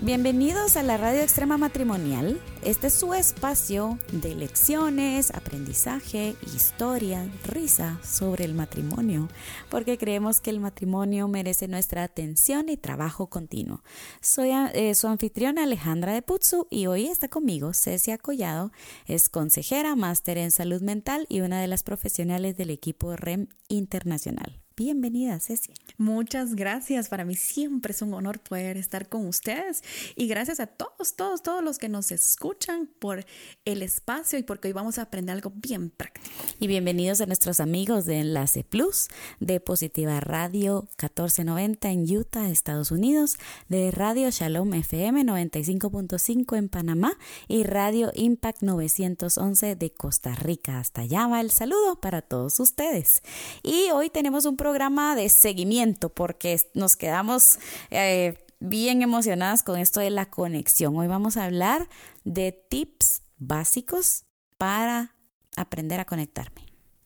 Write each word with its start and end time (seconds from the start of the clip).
Bienvenidos 0.00 0.76
a 0.76 0.82
la 0.82 0.96
Radio 0.96 1.20
Extrema 1.20 1.58
Matrimonial. 1.58 2.40
Este 2.64 2.88
es 2.88 2.94
su 2.94 3.14
espacio 3.14 3.98
de 4.10 4.34
lecciones, 4.34 5.30
aprendizaje, 5.30 6.34
historia, 6.56 7.30
risa 7.44 8.00
sobre 8.02 8.44
el 8.44 8.54
matrimonio, 8.54 9.28
porque 9.70 9.98
creemos 9.98 10.40
que 10.40 10.50
el 10.50 10.58
matrimonio 10.58 11.28
merece 11.28 11.68
nuestra 11.68 12.02
atención 12.02 12.68
y 12.68 12.76
trabajo 12.76 13.28
continuo. 13.28 13.82
Soy 14.20 14.50
eh, 14.50 14.94
su 14.96 15.06
anfitriona 15.06 15.64
Alejandra 15.64 16.14
de 16.14 16.22
Putzu 16.22 16.66
y 16.68 16.86
hoy 16.86 17.06
está 17.06 17.28
conmigo 17.28 17.72
Cecia 17.72 18.18
Collado, 18.18 18.72
es 19.06 19.28
consejera, 19.28 19.94
máster 19.94 20.38
en 20.38 20.50
salud 20.50 20.80
mental 20.80 21.26
y 21.28 21.42
una 21.42 21.60
de 21.60 21.68
las 21.68 21.84
profesionales 21.84 22.56
del 22.56 22.70
equipo 22.70 23.14
REM 23.14 23.46
Internacional. 23.68 24.61
Bienvenida, 24.74 25.38
Ceci. 25.38 25.74
Muchas 25.98 26.54
gracias. 26.54 27.08
Para 27.10 27.26
mí 27.26 27.34
siempre 27.34 27.92
es 27.92 28.00
un 28.00 28.14
honor 28.14 28.40
poder 28.40 28.78
estar 28.78 29.08
con 29.08 29.26
ustedes. 29.26 29.82
Y 30.16 30.26
gracias 30.28 30.60
a 30.60 30.66
todos, 30.66 31.14
todos, 31.14 31.42
todos 31.42 31.62
los 31.62 31.78
que 31.78 31.90
nos 31.90 32.10
escuchan 32.10 32.88
por 32.98 33.26
el 33.66 33.82
espacio 33.82 34.38
y 34.38 34.42
porque 34.42 34.68
hoy 34.68 34.72
vamos 34.72 34.98
a 34.98 35.02
aprender 35.02 35.34
algo 35.34 35.52
bien 35.54 35.90
práctico. 35.90 36.26
Y 36.58 36.68
bienvenidos 36.68 37.20
a 37.20 37.26
nuestros 37.26 37.60
amigos 37.60 38.06
de 38.06 38.20
Enlace 38.20 38.64
Plus, 38.64 39.08
de 39.40 39.60
Positiva 39.60 40.20
Radio 40.20 40.88
1490 40.98 41.90
en 41.90 42.16
Utah, 42.16 42.48
Estados 42.48 42.90
Unidos, 42.90 43.36
de 43.68 43.90
Radio 43.90 44.30
Shalom 44.30 44.72
FM 44.72 45.24
95.5 45.24 46.56
en 46.56 46.68
Panamá 46.68 47.12
y 47.46 47.64
Radio 47.64 48.10
Impact 48.14 48.62
911 48.62 49.76
de 49.76 49.90
Costa 49.90 50.34
Rica. 50.34 50.78
Hasta 50.78 51.02
allá 51.02 51.26
va 51.26 51.40
el 51.40 51.50
saludo 51.50 52.00
para 52.00 52.22
todos 52.22 52.58
ustedes. 52.58 53.22
Y 53.62 53.90
hoy 53.92 54.08
tenemos 54.08 54.46
un 54.46 54.56
programa 54.62 55.16
de 55.16 55.28
seguimiento 55.28 56.08
porque 56.08 56.56
nos 56.72 56.94
quedamos 56.94 57.58
eh, 57.90 58.46
bien 58.60 59.02
emocionadas 59.02 59.64
con 59.64 59.76
esto 59.76 59.98
de 59.98 60.10
la 60.10 60.30
conexión. 60.30 60.96
Hoy 60.96 61.08
vamos 61.08 61.36
a 61.36 61.46
hablar 61.46 61.88
de 62.22 62.52
tips 62.52 63.22
básicos 63.38 64.24
para 64.58 65.16
aprender 65.56 65.98
a 65.98 66.04
conectarme. 66.04 66.61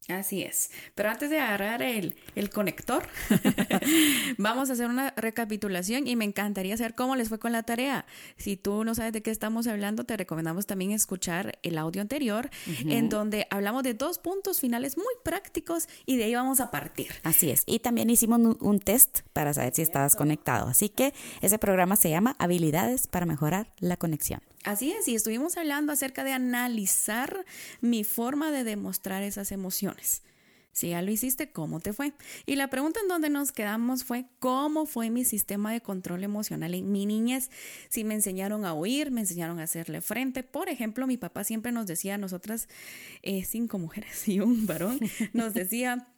Así 0.09 0.43
es. 0.43 0.71
Pero 0.95 1.11
antes 1.11 1.31
de 1.31 1.41
agarrar 1.41 1.83
el, 1.83 2.15
conector, 2.53 3.09
vamos 4.39 4.71
a 4.71 4.75
hacer 4.75 4.87
una 4.87 5.11
recapitulación 5.17 6.07
y 6.07 6.15
me 6.15 6.25
encantaría 6.25 6.77
saber 6.77 6.95
cómo 6.95 7.17
les 7.17 7.29
fue 7.29 7.39
con 7.39 7.53
la 7.53 7.65
tarea. 7.65 8.07
Si 8.37 8.57
tú 8.57 8.85
no 8.85 8.95
sabes 8.95 9.13
de 9.13 9.23
qué 9.23 9.33
estamos 9.33 9.67
hablando, 9.67 10.05
te 10.05 10.17
recomendamos 10.17 10.67
también 10.67 10.93
escuchar 10.93 11.59
el 11.63 11.77
audio 11.77 12.03
anterior, 12.03 12.51
en 12.67 13.09
donde 13.09 13.49
hablamos 13.51 13.83
de 13.83 13.95
dos 13.95 14.19
puntos 14.19 14.61
finales 14.61 14.97
muy 14.97 15.15
prácticos 15.25 15.89
y 16.05 16.17
de 16.17 16.25
ahí 16.25 16.35
vamos 16.35 16.61
a 16.61 16.71
partir. 16.71 17.09
Así 17.25 17.51
es. 17.51 17.65
Y 17.67 17.81
también 17.81 18.09
hicimos 18.09 18.39
un, 18.39 18.57
un 18.61 18.79
test 18.79 19.21
para 19.33 19.53
saber 19.55 19.75
si 19.75 19.83
estabas 19.83 20.15
conectado. 20.15 20.69
Así 20.69 20.89
que 20.89 21.15
ese 21.41 21.59
programa 21.59 21.97
se 21.97 22.11
llama 22.11 22.37
Habilidades 22.39 23.09
para 23.09 23.27
mejorar 23.27 23.73
la 23.81 23.97
conexión. 23.97 24.41
Así 24.67 24.91
es, 24.91 25.07
y 25.07 25.15
estuvimos 25.15 25.57
hablando 25.57 25.93
acerca 25.93 26.25
de 26.25 26.33
analizar 26.33 27.45
mi 27.81 28.03
forma 28.03 28.51
de 28.51 28.65
demostrar 28.65 29.23
esas 29.23 29.53
emociones. 29.53 30.25
Si 30.73 30.89
ya 30.89 31.03
lo 31.03 31.11
hiciste, 31.13 31.53
¿cómo 31.53 31.79
te 31.79 31.93
fue? 31.93 32.15
Y 32.47 32.57
la 32.57 32.69
pregunta 32.69 32.99
en 33.01 33.07
donde 33.07 33.31
nos 33.31 33.53
quedamos 33.53 34.03
fue, 34.03 34.27
¿cómo 34.41 34.85
fue 34.85 35.09
mi 35.09 35.25
sistema 35.25 35.73
de 35.73 35.81
control 35.83 36.25
emocional 36.25 36.75
en 36.75 36.91
mi 36.91 37.07
niñez? 37.07 37.49
Si 37.91 38.03
me 38.03 38.15
enseñaron 38.15 38.65
a 38.65 38.75
oír, 38.75 39.13
me 39.13 39.21
enseñaron 39.21 39.61
a 39.61 39.63
hacerle 39.63 40.01
frente. 40.01 40.43
Por 40.43 40.69
ejemplo, 40.69 41.07
mi 41.07 41.17
papá 41.17 41.45
siempre 41.45 41.71
nos 41.71 41.87
decía 41.87 42.17
a 42.17 42.19
nosotras, 42.19 42.69
eh, 43.23 43.45
cinco 43.45 43.79
mujeres 43.79 44.27
y 44.27 44.41
un 44.41 44.67
varón, 44.67 44.99
nos 45.33 45.55
decía, 45.55 46.09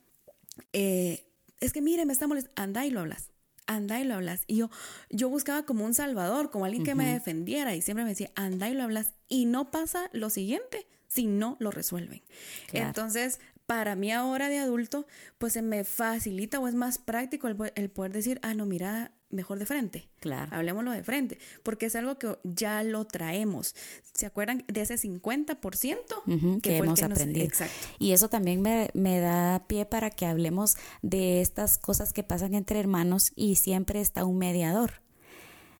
eh, 0.73 1.23
es 1.61 1.75
que 1.75 1.83
mire, 1.83 2.07
me 2.07 2.15
está 2.15 2.27
molestando, 2.27 2.63
anda 2.63 2.87
y 2.87 2.91
lo 2.91 3.01
hablas 3.01 3.29
anda 3.69 4.01
y 4.01 4.05
lo 4.05 4.15
hablas. 4.15 4.43
Y 4.49 4.57
yo, 4.57 4.71
yo 5.11 5.29
buscaba 5.29 5.63
como 5.65 5.85
un 5.85 5.95
salvador, 5.95 6.51
como 6.51 6.65
alguien 6.65 6.83
que 6.83 6.97
me 6.97 7.13
defendiera 7.13 7.77
y 7.77 7.83
siempre 7.83 8.03
me 8.03 8.11
decía, 8.11 8.33
anda 8.35 8.69
y 8.69 8.75
lo 8.75 8.83
hablas. 8.83 9.13
Y 9.29 9.45
no 9.45 9.71
pasa 9.71 10.11
lo 10.13 10.31
siguiente 10.31 10.89
si 11.07 11.27
no 11.27 11.57
lo 11.61 11.71
resuelven. 11.71 12.23
Entonces, 12.73 13.39
para 13.69 13.97
mí 13.97 14.11
ahora 14.11 14.49
de 14.49 14.57
adulto, 14.57 15.07
pues 15.37 15.53
se 15.53 15.61
me 15.61 15.85
facilita 15.85 16.59
o 16.59 16.67
es 16.67 16.75
más 16.75 16.97
práctico 16.97 17.49
el, 17.49 17.57
el 17.75 17.91
poder 17.91 18.13
decir, 18.13 18.41
ah, 18.43 18.55
no, 18.55 18.65
mira, 18.65 19.13
mejor 19.29 19.59
de 19.59 19.67
frente. 19.67 20.09
Claro. 20.21 20.57
Hablemoslo 20.57 20.91
de 20.91 21.05
frente, 21.05 21.39
porque 21.63 21.85
es 21.85 21.95
algo 21.95 22.19
que 22.19 22.39
ya 22.45 22.83
lo 22.83 23.05
traemos. 23.05 23.75
¿Se 24.15 24.25
acuerdan 24.25 24.65
de 24.69 24.81
ese 24.81 24.95
50% 24.95 26.63
que, 26.63 26.79
hemos 26.79 27.03
aprendido? 27.03 27.45
Exacto. 27.45 27.89
Y 27.99 28.13
eso 28.13 28.31
también 28.31 28.63
me, 28.63 28.89
me, 28.95 29.21
da 29.21 29.67
pie 29.67 29.85
para 29.85 30.09
que 30.09 30.25
hablemos 30.25 30.79
de 31.03 31.43
estas 31.43 31.77
cosas 31.77 32.15
que 32.15 32.23
pasan 32.23 32.55
entre 32.55 32.81
hermanos 32.81 33.33
y 33.37 33.57
siempre 33.57 34.01
está 34.01 34.25
un 34.25 34.39
mediador. 34.39 35.03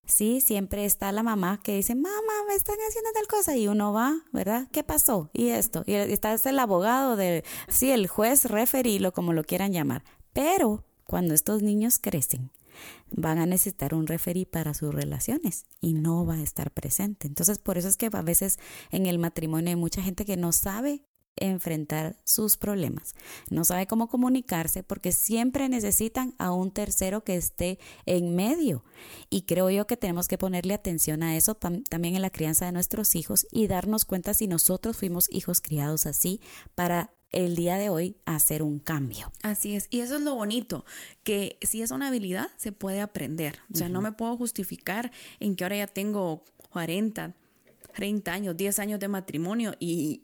Sí, 0.09 0.41
siempre 0.41 0.87
está 0.87 1.13
la 1.13 1.23
mamá 1.23 1.61
que 1.63 1.77
dice, 1.77 1.95
mamá, 1.95 2.33
me 2.49 2.55
están 2.55 2.77
haciendo 2.89 3.11
tal 3.13 3.27
cosa 3.27 3.57
y 3.57 3.69
uno 3.69 3.93
va, 3.93 4.17
¿verdad? 4.33 4.67
¿Qué 4.73 4.83
pasó? 4.83 5.29
Y 5.35 5.49
esto. 5.49 5.85
Y 5.87 5.95
está 5.95 6.35
el 6.35 6.59
abogado 6.59 7.15
de, 7.15 7.45
sí, 7.69 7.91
el 7.91 8.09
juez, 8.09 8.47
referee, 8.47 9.01
lo 9.01 9.13
como 9.13 9.35
lo 9.35 9.45
quieran 9.45 9.73
llamar. 9.73 10.03
Pero 10.33 10.87
cuando 11.05 11.35
estos 11.35 11.63
niños 11.63 11.99
crecen, 11.99 12.51
van 13.11 13.39
a 13.39 13.47
necesitar 13.47 13.95
un 13.95 14.07
referí 14.07 14.47
para 14.47 14.73
sus 14.73 14.95
relaciones 14.95 15.67
y 15.81 15.93
no 15.93 16.25
va 16.25 16.35
a 16.35 16.43
estar 16.43 16.71
presente. 16.71 17.27
Entonces, 17.27 17.59
por 17.59 17.77
eso 17.77 17.89
es 17.89 17.99
que 17.99 18.09
a 18.11 18.23
veces 18.23 18.59
en 18.91 19.05
el 19.07 19.19
matrimonio 19.19 19.69
hay 19.69 19.77
mucha 19.77 20.03
gente 20.03 20.25
que 20.25 20.39
no 20.39 20.53
sabe 20.53 21.03
enfrentar 21.41 22.17
sus 22.25 22.57
problemas, 22.57 23.15
no 23.51 23.65
sabe 23.65 23.87
cómo 23.87 24.09
comunicarse 24.09 24.83
porque 24.83 25.13
siempre 25.13 25.69
necesitan 25.69 26.35
a 26.39 26.53
un 26.53 26.71
tercero 26.71 27.25
que 27.25 27.37
esté 27.37 27.79
en 28.07 28.35
medio. 28.35 28.85
Y 29.31 29.43
creo 29.43 29.71
yo 29.71 29.87
que 29.87 29.97
tenemos 29.97 30.29
que 30.29 30.39
ponerle 30.39 30.75
atención 30.75 31.23
a 31.23 31.37
eso 31.37 31.55
también 31.55 32.17
en 32.17 32.23
la 32.23 32.31
crianza 32.31 32.67
de 32.67 32.73
nuestros 32.73 33.15
hijos 33.15 33.47
y 33.51 33.67
darnos 33.67 34.05
cuenta 34.05 34.35
si 34.35 34.49
nosotros 34.49 34.97
fuimos 34.97 35.29
hijos 35.31 35.61
criados 35.61 36.07
así 36.07 36.41
para 36.75 37.11
el 37.31 37.57
día 37.57 37.77
de 37.77 37.91
hoy 37.91 38.17
hacer 38.25 38.63
un 38.63 38.79
cambio. 38.79 39.33
Así 39.43 39.77
es, 39.77 39.87
y 39.91 40.01
eso 40.01 40.17
es 40.17 40.23
lo 40.23 40.35
bonito, 40.35 40.85
que 41.23 41.59
si 41.63 41.83
es 41.83 41.91
una 41.91 42.09
habilidad, 42.09 42.49
se 42.57 42.73
puede 42.73 43.01
aprender. 43.01 43.59
O 43.73 43.77
sea, 43.77 43.89
no 43.89 44.01
me 44.01 44.13
puedo 44.13 44.37
justificar 44.37 45.13
en 45.41 45.57
que 45.57 45.65
ahora 45.65 45.77
ya 45.77 45.87
tengo 45.87 46.45
40, 46.71 47.35
30 47.95 48.33
años, 48.33 48.57
10 48.57 48.79
años 48.79 49.01
de 49.01 49.09
matrimonio 49.09 49.75
y, 49.79 50.23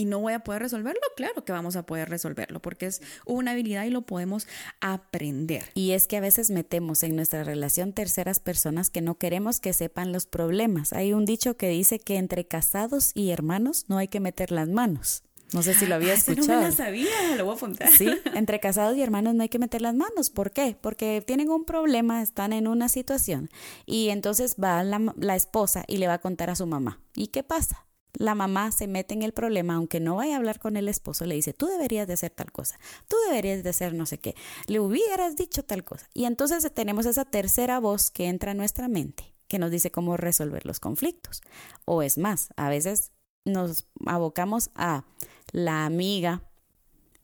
y 0.00 0.06
no 0.06 0.18
voy 0.18 0.32
a 0.32 0.40
poder 0.40 0.62
resolverlo, 0.62 1.02
claro 1.14 1.44
que 1.44 1.52
vamos 1.52 1.76
a 1.76 1.84
poder 1.84 2.08
resolverlo 2.08 2.62
porque 2.62 2.86
es 2.86 3.02
una 3.26 3.50
habilidad 3.50 3.84
y 3.84 3.90
lo 3.90 4.00
podemos 4.00 4.48
aprender. 4.80 5.64
Y 5.74 5.90
es 5.90 6.06
que 6.06 6.16
a 6.16 6.22
veces 6.22 6.48
metemos 6.48 7.02
en 7.02 7.16
nuestra 7.16 7.44
relación 7.44 7.92
terceras 7.92 8.40
personas 8.40 8.88
que 8.88 9.02
no 9.02 9.18
queremos 9.18 9.60
que 9.60 9.74
sepan 9.74 10.10
los 10.10 10.24
problemas. 10.24 10.94
Hay 10.94 11.12
un 11.12 11.26
dicho 11.26 11.58
que 11.58 11.68
dice 11.68 11.98
que 11.98 12.16
entre 12.16 12.46
casados 12.46 13.10
y 13.14 13.28
hermanos 13.30 13.84
no 13.88 13.98
hay 13.98 14.08
que 14.08 14.20
meter 14.20 14.52
las 14.52 14.70
manos. 14.70 15.22
No 15.52 15.62
sé 15.62 15.74
si 15.74 15.84
lo 15.84 15.96
había 15.96 16.14
escuchado. 16.14 16.50
Ah, 16.50 16.54
no 16.54 16.62
me 16.62 16.70
la 16.70 16.72
sabía, 16.72 17.36
lo 17.36 17.44
voy 17.44 17.52
a 17.52 17.56
apuntar. 17.56 17.90
Sí, 17.90 18.08
entre 18.34 18.58
casados 18.58 18.96
y 18.96 19.02
hermanos 19.02 19.34
no 19.34 19.42
hay 19.42 19.50
que 19.50 19.58
meter 19.58 19.82
las 19.82 19.94
manos. 19.94 20.30
¿Por 20.30 20.50
qué? 20.50 20.78
Porque 20.80 21.22
tienen 21.26 21.50
un 21.50 21.66
problema, 21.66 22.22
están 22.22 22.54
en 22.54 22.68
una 22.68 22.88
situación 22.88 23.50
y 23.84 24.08
entonces 24.08 24.56
va 24.62 24.82
la, 24.82 25.12
la 25.18 25.36
esposa 25.36 25.84
y 25.86 25.98
le 25.98 26.06
va 26.06 26.14
a 26.14 26.20
contar 26.20 26.48
a 26.48 26.56
su 26.56 26.66
mamá. 26.66 27.02
¿Y 27.14 27.26
qué 27.26 27.42
pasa? 27.42 27.84
La 28.14 28.34
mamá 28.34 28.72
se 28.72 28.86
mete 28.86 29.14
en 29.14 29.22
el 29.22 29.32
problema, 29.32 29.74
aunque 29.74 30.00
no 30.00 30.16
vaya 30.16 30.34
a 30.34 30.36
hablar 30.36 30.58
con 30.58 30.76
el 30.76 30.88
esposo, 30.88 31.24
le 31.26 31.34
dice, 31.34 31.52
tú 31.52 31.66
deberías 31.66 32.06
de 32.06 32.14
hacer 32.14 32.30
tal 32.30 32.52
cosa, 32.52 32.78
tú 33.08 33.16
deberías 33.28 33.62
de 33.62 33.70
hacer 33.70 33.94
no 33.94 34.06
sé 34.06 34.18
qué, 34.18 34.34
le 34.66 34.80
hubieras 34.80 35.36
dicho 35.36 35.64
tal 35.64 35.84
cosa. 35.84 36.08
Y 36.14 36.24
entonces 36.24 36.68
tenemos 36.72 37.06
esa 37.06 37.24
tercera 37.24 37.78
voz 37.78 38.10
que 38.10 38.26
entra 38.26 38.52
a 38.52 38.54
nuestra 38.54 38.88
mente, 38.88 39.34
que 39.48 39.58
nos 39.58 39.70
dice 39.70 39.90
cómo 39.90 40.16
resolver 40.16 40.66
los 40.66 40.80
conflictos. 40.80 41.42
O 41.84 42.02
es 42.02 42.18
más, 42.18 42.50
a 42.56 42.68
veces 42.68 43.12
nos 43.44 43.86
abocamos 44.06 44.70
a 44.74 45.04
la 45.52 45.86
amiga, 45.86 46.42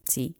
¿sí? 0.09 0.37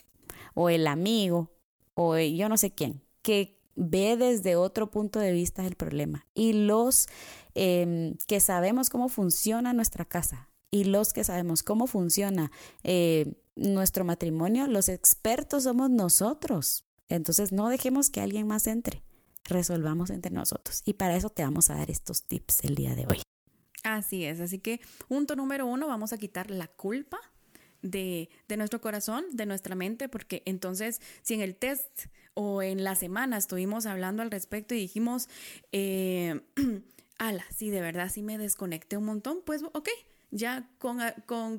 O 0.55 0.71
el 0.71 0.87
amigo, 0.87 1.53
o 1.95 2.17
yo 2.19 2.49
no 2.49 2.57
sé 2.57 2.73
quién, 2.73 3.03
que 3.23 3.57
ve 3.77 4.17
desde 4.17 4.57
otro 4.57 4.91
punto 4.91 5.19
de 5.21 5.33
vista 5.33 5.67
el 5.67 5.77
problema. 5.77 6.27
Y 6.35 6.53
los 6.55 7.09
em, 7.57 8.15
que 8.29 8.39
sabemos 8.39 8.91
cómo 8.91 9.09
funciona 9.09 9.73
nuestra 9.73 10.05
casa 10.05 10.49
y 10.71 10.85
los 10.85 11.13
que 11.13 11.25
sabemos 11.25 11.63
cómo 11.63 11.87
funciona 11.87 12.53
eh, 12.85 13.35
nuestro 13.57 14.05
matrimonio, 14.05 14.67
los 14.67 14.89
expertos 14.89 15.65
somos 15.65 15.91
nosotros. 15.91 16.85
Entonces 17.09 17.53
no 17.53 17.69
dejemos 17.69 18.11
que 18.11 18.21
alguien 18.21 18.47
más 18.47 18.67
entre, 18.67 19.03
resolvamos 19.45 20.11
entre 20.11 20.31
nosotros. 20.33 20.83
Y 20.85 20.95
para 20.95 21.17
eso 21.17 21.31
te 21.31 21.43
vamos 21.43 21.71
a 21.71 21.75
dar 21.77 21.91
estos 21.91 22.23
tips 22.23 22.65
el 22.65 22.75
día 22.75 22.95
de 22.95 23.07
hoy. 23.07 23.23
Así 23.83 24.25
es, 24.25 24.41
así 24.41 24.59
que 24.59 24.81
punto 25.09 25.37
número 25.37 25.65
uno, 25.67 25.87
vamos 25.87 26.13
a 26.13 26.19
quitar 26.19 26.51
la 26.51 26.67
culpa 26.67 27.19
de, 27.83 28.29
nuestro 28.57 28.81
corazón, 28.81 29.25
de 29.33 29.47
nuestra 29.47 29.75
mente, 29.75 30.09
porque 30.09 30.43
entonces 30.45 31.01
si 31.23 31.35
en 31.35 31.41
el 31.41 31.55
test 31.55 32.07
o 32.35 32.63
en 32.63 32.85
la 32.85 32.97
semana 32.97 33.37
estuvimos 33.37 33.87
hablando 33.87 34.23
al 34.23 34.31
respecto 34.31 34.75
y 34.75 34.79
dijimos, 34.79 35.29
eh, 35.73 36.41
ala, 37.19 37.45
sí, 37.55 37.71
de 37.71 37.81
verdad, 37.81 38.11
sí 38.11 38.23
me 38.23 38.39
desconecté 38.39 38.97
un 38.97 39.05
montón, 39.05 39.41
pues 39.45 39.63
ok, 39.63 39.89
ya 40.31 40.69
con, 40.79 41.01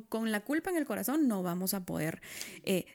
con, 0.10 0.32
la 0.32 0.42
culpa 0.42 0.70
en 0.70 0.78
el 0.78 0.86
corazón 0.86 1.28
no 1.28 1.44
vamos 1.44 1.74
a 1.74 1.86
poder 1.86 2.22
eh, 2.64 2.86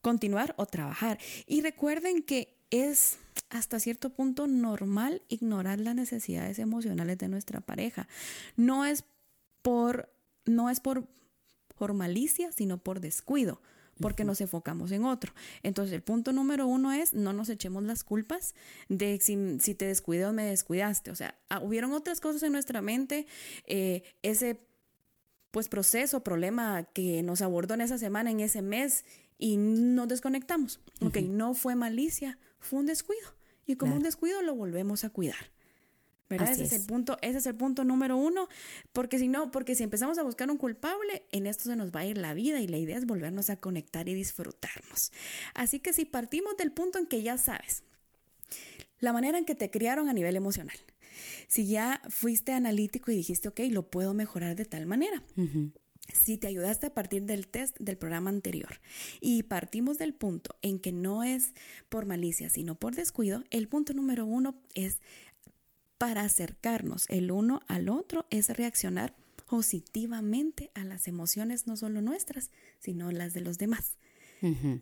continuar 0.00 0.54
o 0.58 0.66
trabajar. 0.66 1.18
Y 1.46 1.62
recuerden 1.62 2.22
que 2.22 2.56
es 2.70 3.18
hasta 3.50 3.80
cierto 3.80 4.10
punto 4.10 4.46
normal 4.46 5.22
ignorar 5.28 5.80
las 5.80 5.94
necesidades 5.94 6.58
emocionales 6.58 7.18
de 7.18 7.28
nuestra 7.28 7.60
pareja. 7.60 8.08
No 8.56 8.84
es 8.84 9.04
por, 9.62 10.12
no 10.44 10.70
es 10.70 10.80
por, 10.80 11.08
por 11.76 11.94
malicia, 11.94 12.52
sino 12.52 12.78
por 12.78 13.00
descuido 13.00 13.60
porque 14.00 14.24
nos 14.24 14.40
enfocamos 14.40 14.92
en 14.92 15.04
otro. 15.04 15.32
Entonces, 15.62 15.92
el 15.94 16.02
punto 16.02 16.32
número 16.32 16.66
uno 16.66 16.92
es 16.92 17.14
no 17.14 17.32
nos 17.32 17.48
echemos 17.48 17.82
las 17.84 18.04
culpas 18.04 18.54
de 18.88 19.18
si, 19.20 19.74
te 19.74 19.86
descuidé 19.86 20.26
o 20.26 20.32
me 20.32 20.44
descuidaste. 20.44 21.10
O 21.10 21.14
sea, 21.14 21.38
ah, 21.48 21.60
hubieron 21.60 21.92
otras 21.92 22.20
cosas 22.20 22.42
en 22.42 22.52
nuestra 22.52 22.82
mente, 22.82 23.26
eh, 23.66 24.02
ese 24.22 24.60
pues 25.50 25.68
proceso, 25.68 26.24
problema 26.24 26.82
que 26.92 27.22
nos 27.22 27.40
abordó 27.40 27.74
en 27.74 27.82
esa 27.82 27.96
semana, 27.96 28.30
en 28.30 28.40
ese 28.40 28.60
mes, 28.60 29.04
y 29.38 29.56
nos 29.56 30.08
desconectamos. 30.08 30.80
Ok, 31.00 31.18
no 31.18 31.54
fue 31.54 31.76
malicia, 31.76 32.38
fue 32.58 32.80
un 32.80 32.86
descuido. 32.86 33.36
Y 33.66 33.76
como 33.76 33.94
un 33.94 34.02
descuido 34.02 34.42
lo 34.42 34.54
volvemos 34.54 35.04
a 35.04 35.10
cuidar. 35.10 35.53
¿Verdad? 36.28 36.50
Ese 36.50 36.64
es. 36.64 36.72
el 36.72 36.86
punto, 36.86 37.18
ese 37.20 37.38
es 37.38 37.46
el 37.46 37.54
punto 37.54 37.84
número 37.84 38.16
uno, 38.16 38.48
porque 38.92 39.18
si 39.18 39.28
no, 39.28 39.50
porque 39.50 39.74
si 39.74 39.82
empezamos 39.82 40.18
a 40.18 40.22
buscar 40.22 40.50
un 40.50 40.56
culpable, 40.56 41.26
en 41.32 41.46
esto 41.46 41.64
se 41.64 41.76
nos 41.76 41.92
va 41.92 42.00
a 42.00 42.06
ir 42.06 42.16
la 42.16 42.34
vida 42.34 42.60
y 42.60 42.66
la 42.66 42.78
idea 42.78 42.96
es 42.96 43.06
volvernos 43.06 43.50
a 43.50 43.56
conectar 43.56 44.08
y 44.08 44.14
disfrutarnos. 44.14 45.12
Así 45.54 45.80
que 45.80 45.92
si 45.92 46.04
partimos 46.06 46.56
del 46.56 46.72
punto 46.72 46.98
en 46.98 47.06
que 47.06 47.22
ya 47.22 47.36
sabes, 47.36 47.82
la 49.00 49.12
manera 49.12 49.36
en 49.38 49.44
que 49.44 49.54
te 49.54 49.70
criaron 49.70 50.08
a 50.08 50.14
nivel 50.14 50.34
emocional, 50.34 50.76
si 51.46 51.66
ya 51.66 52.00
fuiste 52.08 52.52
analítico 52.52 53.10
y 53.10 53.16
dijiste, 53.16 53.48
ok, 53.48 53.60
lo 53.70 53.90
puedo 53.90 54.14
mejorar 54.14 54.56
de 54.56 54.64
tal 54.64 54.86
manera. 54.86 55.22
Si 56.12 56.36
te 56.36 56.46
ayudaste 56.46 56.86
a 56.86 56.94
partir 56.94 57.22
del 57.22 57.48
test 57.48 57.78
del 57.78 57.96
programa 57.96 58.28
anterior 58.28 58.80
y 59.20 59.44
partimos 59.44 59.96
del 59.96 60.12
punto 60.12 60.56
en 60.60 60.78
que 60.78 60.92
no 60.92 61.24
es 61.24 61.54
por 61.88 62.04
malicia, 62.04 62.50
sino 62.50 62.74
por 62.74 62.94
descuido, 62.94 63.42
el 63.50 63.68
punto 63.68 63.94
número 63.94 64.26
uno 64.26 64.54
es 64.74 64.98
para 66.04 66.20
acercarnos 66.20 67.06
el 67.08 67.30
uno 67.30 67.62
al 67.66 67.88
otro 67.88 68.26
es 68.28 68.50
reaccionar 68.50 69.14
positivamente 69.48 70.70
a 70.74 70.84
las 70.84 71.08
emociones 71.08 71.66
no 71.66 71.78
solo 71.78 72.02
nuestras, 72.02 72.50
sino 72.78 73.10
las 73.10 73.32
de 73.32 73.40
los 73.40 73.56
demás. 73.56 73.96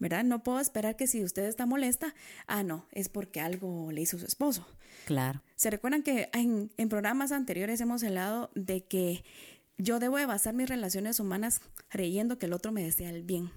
¿Verdad? 0.00 0.24
No 0.24 0.42
puedo 0.42 0.58
esperar 0.58 0.96
que 0.96 1.06
si 1.06 1.22
usted 1.22 1.44
está 1.44 1.64
molesta, 1.64 2.12
ah, 2.48 2.64
no, 2.64 2.88
es 2.90 3.08
porque 3.08 3.40
algo 3.40 3.92
le 3.92 4.00
hizo 4.00 4.19
su 4.19 4.26
esposo. 4.26 4.66
Claro. 5.06 5.44
¿Se 5.54 5.70
recuerdan 5.70 6.02
que 6.02 6.28
en, 6.32 6.72
programas 6.88 7.30
anteriores 7.30 7.80
hemos 7.80 8.02
hablado 8.02 8.50
de 8.56 8.82
que 8.82 9.22
yo 9.78 10.00
debo 10.00 10.16
de 10.16 10.26
basar 10.26 10.54
mis 10.54 10.69
relaciones 10.69 11.20
humanas 11.20 11.60
creyendo 11.86 12.40
que 12.40 12.46
el 12.46 12.52
otro 12.52 12.72
me 12.72 12.82
desea 12.82 13.10
el 13.10 13.22
bien? 13.22 13.52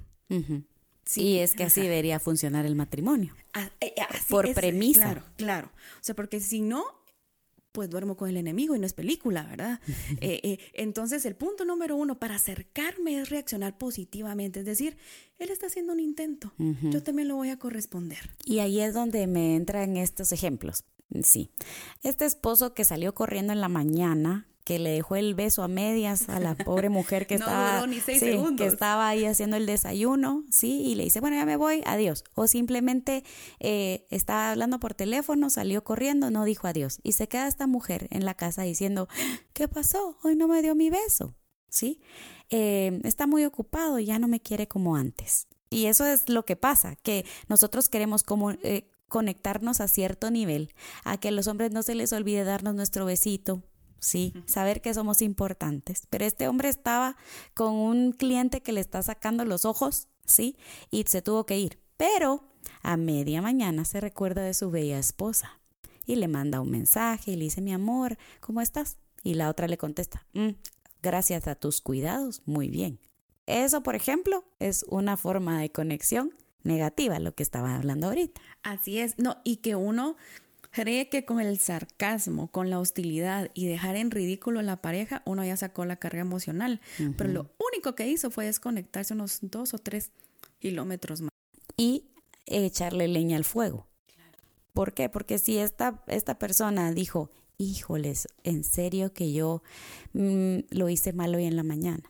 Sí, 1.03 1.21
y 1.23 1.39
es 1.39 1.55
que 1.55 1.63
así 1.63 1.81
debería 1.81 2.19
funcionar 2.19 2.67
el 2.67 2.75
matrimonio. 2.75 3.33
Ah, 3.55 3.71
eh, 3.81 3.95
por 4.29 4.53
premisa. 4.53 5.01
Claro, 5.01 5.23
claro. 5.37 5.71
O 5.99 6.03
sea, 6.03 6.13
porque 6.13 6.39
si 6.39 6.61
no, 6.61 6.85
pues 7.75 7.89
duermo 7.89 8.15
con 8.15 8.29
el 8.29 8.37
enemigo 8.37 8.75
y 8.75 8.79
no 8.79 8.87
es 8.87 8.93
película, 8.93 9.43
¿verdad? 9.43 9.79
Eh, 10.21 10.39
eh, 10.43 10.59
entonces 10.73 11.25
el 11.25 11.35
punto 11.35 11.65
número 11.65 11.97
uno 11.97 12.17
para 12.19 12.35
acercarme 12.35 13.19
es 13.19 13.29
reaccionar 13.29 13.77
positivamente, 13.77 14.61
es 14.61 14.65
decir, 14.65 14.97
él 15.39 15.49
está 15.49 15.67
haciendo 15.67 15.91
un 15.93 15.99
intento, 15.99 16.53
yo 16.57 17.03
también 17.03 17.27
lo 17.27 17.35
voy 17.35 17.49
a 17.49 17.59
corresponder. 17.59 18.31
Y 18.45 18.59
ahí 18.59 18.79
es 18.79 18.93
donde 18.93 19.27
me 19.27 19.55
entran 19.55 19.97
estos 19.97 20.31
ejemplos. 20.31 20.85
Sí, 21.23 21.51
este 22.01 22.25
esposo 22.25 22.73
que 22.73 22.85
salió 22.85 23.13
corriendo 23.13 23.51
en 23.51 23.61
la 23.61 23.67
mañana 23.67 24.47
que 24.65 24.79
le 24.79 24.89
dejó 24.89 25.15
el 25.15 25.35
beso 25.35 25.61
a 25.61 25.67
medias 25.67 26.27
a 26.27 26.39
la 26.39 26.55
pobre 26.55 26.89
mujer 26.89 27.27
que 27.27 27.35
estaba 27.35 27.85
que 27.87 28.65
estaba 28.65 29.07
ahí 29.07 29.23
haciendo 29.25 29.55
el 29.55 29.67
desayuno, 29.67 30.43
sí, 30.49 30.81
y 30.81 30.95
le 30.95 31.03
dice, 31.03 31.21
bueno, 31.21 31.37
ya 31.37 31.45
me 31.45 31.55
voy, 31.55 31.83
adiós. 31.85 32.23
O 32.33 32.47
simplemente 32.47 33.23
eh, 33.59 34.07
estaba 34.09 34.51
hablando 34.51 34.79
por 34.79 34.95
teléfono, 34.95 35.49
salió 35.51 35.83
corriendo, 35.83 36.31
no 36.31 36.43
dijo 36.43 36.67
adiós. 36.67 36.99
Y 37.03 37.13
se 37.13 37.27
queda 37.27 37.47
esta 37.47 37.67
mujer 37.67 38.07
en 38.09 38.25
la 38.25 38.33
casa 38.33 38.63
diciendo, 38.63 39.07
¿qué 39.53 39.67
pasó? 39.67 40.17
Hoy 40.23 40.35
no 40.35 40.47
me 40.47 40.63
dio 40.63 40.73
mi 40.73 40.89
beso, 40.89 41.35
¿sí? 41.69 42.01
Eh, 42.49 42.99
está 43.03 43.27
muy 43.27 43.45
ocupado 43.45 43.99
ya 43.99 44.17
no 44.17 44.27
me 44.27 44.39
quiere 44.39 44.67
como 44.67 44.95
antes. 44.95 45.47
Y 45.69 45.85
eso 45.85 46.07
es 46.07 46.27
lo 46.27 46.43
que 46.43 46.55
pasa, 46.55 46.95
que 46.97 47.25
nosotros 47.47 47.87
queremos 47.87 48.23
como... 48.23 48.51
Eh, 48.51 48.89
conectarnos 49.07 49.81
a 49.81 49.87
cierto 49.87 50.31
nivel, 50.31 50.73
a 51.03 51.17
que 51.19 51.27
a 51.27 51.31
los 51.31 51.45
hombres 51.47 51.71
no 51.71 51.83
se 51.83 51.93
les 51.93 52.11
olvide 52.11 52.43
darnos 52.43 52.73
nuestro 52.73 53.05
besito, 53.05 53.61
sí, 53.99 54.33
saber 54.45 54.81
que 54.81 54.93
somos 54.93 55.21
importantes. 55.21 56.07
Pero 56.09 56.25
este 56.25 56.47
hombre 56.47 56.69
estaba 56.69 57.15
con 57.53 57.73
un 57.73 58.11
cliente 58.11 58.61
que 58.61 58.71
le 58.71 58.81
está 58.81 59.01
sacando 59.03 59.45
los 59.45 59.65
ojos, 59.65 60.07
sí, 60.25 60.57
y 60.91 61.03
se 61.03 61.21
tuvo 61.21 61.45
que 61.45 61.57
ir. 61.57 61.79
Pero 61.97 62.43
a 62.81 62.97
media 62.97 63.41
mañana 63.41 63.85
se 63.85 64.01
recuerda 64.01 64.41
de 64.41 64.53
su 64.53 64.71
bella 64.71 64.99
esposa 64.99 65.59
y 66.05 66.15
le 66.15 66.27
manda 66.27 66.61
un 66.61 66.71
mensaje 66.71 67.31
y 67.31 67.35
le 67.35 67.45
dice, 67.45 67.61
mi 67.61 67.73
amor, 67.73 68.17
¿cómo 68.39 68.61
estás? 68.61 68.97
Y 69.23 69.35
la 69.35 69.49
otra 69.49 69.67
le 69.67 69.77
contesta, 69.77 70.25
mm, 70.33 70.49
gracias 71.01 71.47
a 71.47 71.55
tus 71.55 71.81
cuidados, 71.81 72.41
muy 72.45 72.69
bien. 72.69 72.99
Eso, 73.47 73.83
por 73.83 73.95
ejemplo, 73.95 74.43
es 74.59 74.85
una 74.89 75.17
forma 75.17 75.59
de 75.59 75.71
conexión 75.71 76.33
negativa, 76.63 77.19
lo 77.19 77.35
que 77.35 77.43
estaba 77.43 77.75
hablando 77.75 78.07
ahorita. 78.07 78.41
Así 78.63 78.99
es, 78.99 79.17
no, 79.17 79.37
y 79.43 79.57
que 79.57 79.75
uno 79.75 80.15
cree 80.75 81.07
que 81.07 81.23
con 81.23 81.39
el 81.39 81.57
sarcasmo, 81.57 82.51
con 82.51 82.69
la 82.69 82.79
hostilidad 82.79 83.49
y 83.53 83.65
dejar 83.65 83.95
en 83.95 84.11
ridículo 84.11 84.59
a 84.59 84.63
la 84.63 84.81
pareja, 84.81 85.21
uno 85.25 85.45
ya 85.45 85.55
sacó 85.55 85.85
la 85.85 85.95
carga 85.95 86.19
emocional. 86.19 86.81
Pero 87.17 87.29
lo 87.29 87.49
único 87.71 87.95
que 87.95 88.09
hizo 88.09 88.29
fue 88.29 88.45
desconectarse 88.45 89.13
unos 89.13 89.39
dos 89.41 89.73
o 89.73 89.77
tres 89.77 90.11
kilómetros 90.59 91.21
más. 91.21 91.29
Y 91.77 92.09
echarle 92.45 93.07
leña 93.07 93.37
al 93.37 93.45
fuego. 93.45 93.87
¿Por 94.73 94.93
qué? 94.93 95.07
Porque 95.07 95.37
si 95.37 95.57
esta, 95.57 96.03
esta 96.07 96.37
persona 96.37 96.91
dijo, 96.91 97.31
híjoles, 97.57 98.27
en 98.43 98.65
serio 98.65 99.13
que 99.13 99.31
yo 99.31 99.63
mm, 100.11 100.57
lo 100.71 100.89
hice 100.89 101.13
mal 101.13 101.33
hoy 101.35 101.45
en 101.45 101.55
la 101.55 101.63
mañana 101.63 102.03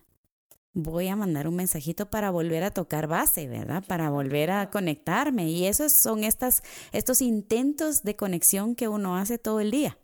voy 0.75 1.07
a 1.07 1.15
mandar 1.15 1.47
un 1.47 1.55
mensajito 1.55 2.09
para 2.09 2.29
volver 2.29 2.63
a 2.63 2.69
tocar 2.69 3.07
base, 3.07 3.47
¿verdad? 3.47 3.83
Para 3.87 4.09
volver 4.09 4.51
a 4.51 4.69
conectarme. 4.69 5.49
Y 5.49 5.65
esos 5.65 5.93
son 5.93 6.23
estas, 6.23 6.61
estos 6.91 7.21
intentos 7.21 8.03
de 8.03 8.15
conexión 8.15 8.75
que 8.75 8.89
uno 8.89 9.17
hace 9.17 9.39
todo 9.39 9.61
el 9.61 9.71
día. 9.71 9.97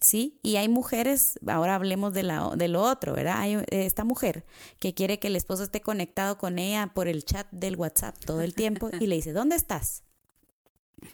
¿Sí? 0.00 0.38
Y 0.44 0.56
hay 0.56 0.68
mujeres, 0.68 1.40
ahora 1.48 1.74
hablemos 1.74 2.12
de, 2.12 2.22
la, 2.22 2.52
de 2.54 2.68
lo 2.68 2.82
otro, 2.82 3.14
¿verdad? 3.14 3.40
Hay 3.40 3.64
esta 3.70 4.04
mujer 4.04 4.44
que 4.78 4.94
quiere 4.94 5.18
que 5.18 5.26
el 5.26 5.34
esposo 5.34 5.64
esté 5.64 5.80
conectado 5.80 6.38
con 6.38 6.60
ella 6.60 6.92
por 6.94 7.08
el 7.08 7.24
chat 7.24 7.48
del 7.50 7.74
WhatsApp 7.74 8.16
todo 8.24 8.42
el 8.42 8.54
tiempo 8.54 8.90
y 9.00 9.08
le 9.08 9.16
dice, 9.16 9.32
¿dónde 9.32 9.56
estás? 9.56 10.04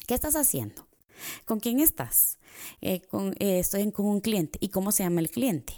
¿Qué 0.07 0.13
estás 0.13 0.37
haciendo? 0.37 0.87
¿Con 1.47 1.61
quién 1.61 1.81
estás? 1.81 2.39
Eh, 2.83 3.01
con, 3.01 3.35
eh, 3.39 3.59
estoy 3.61 3.91
con 3.91 4.05
un 4.05 4.21
cliente. 4.21 4.59
¿Y 4.61 4.69
cómo 4.69 4.93
se 4.93 5.05
llama 5.05 5.21
el 5.21 5.31
cliente? 5.31 5.73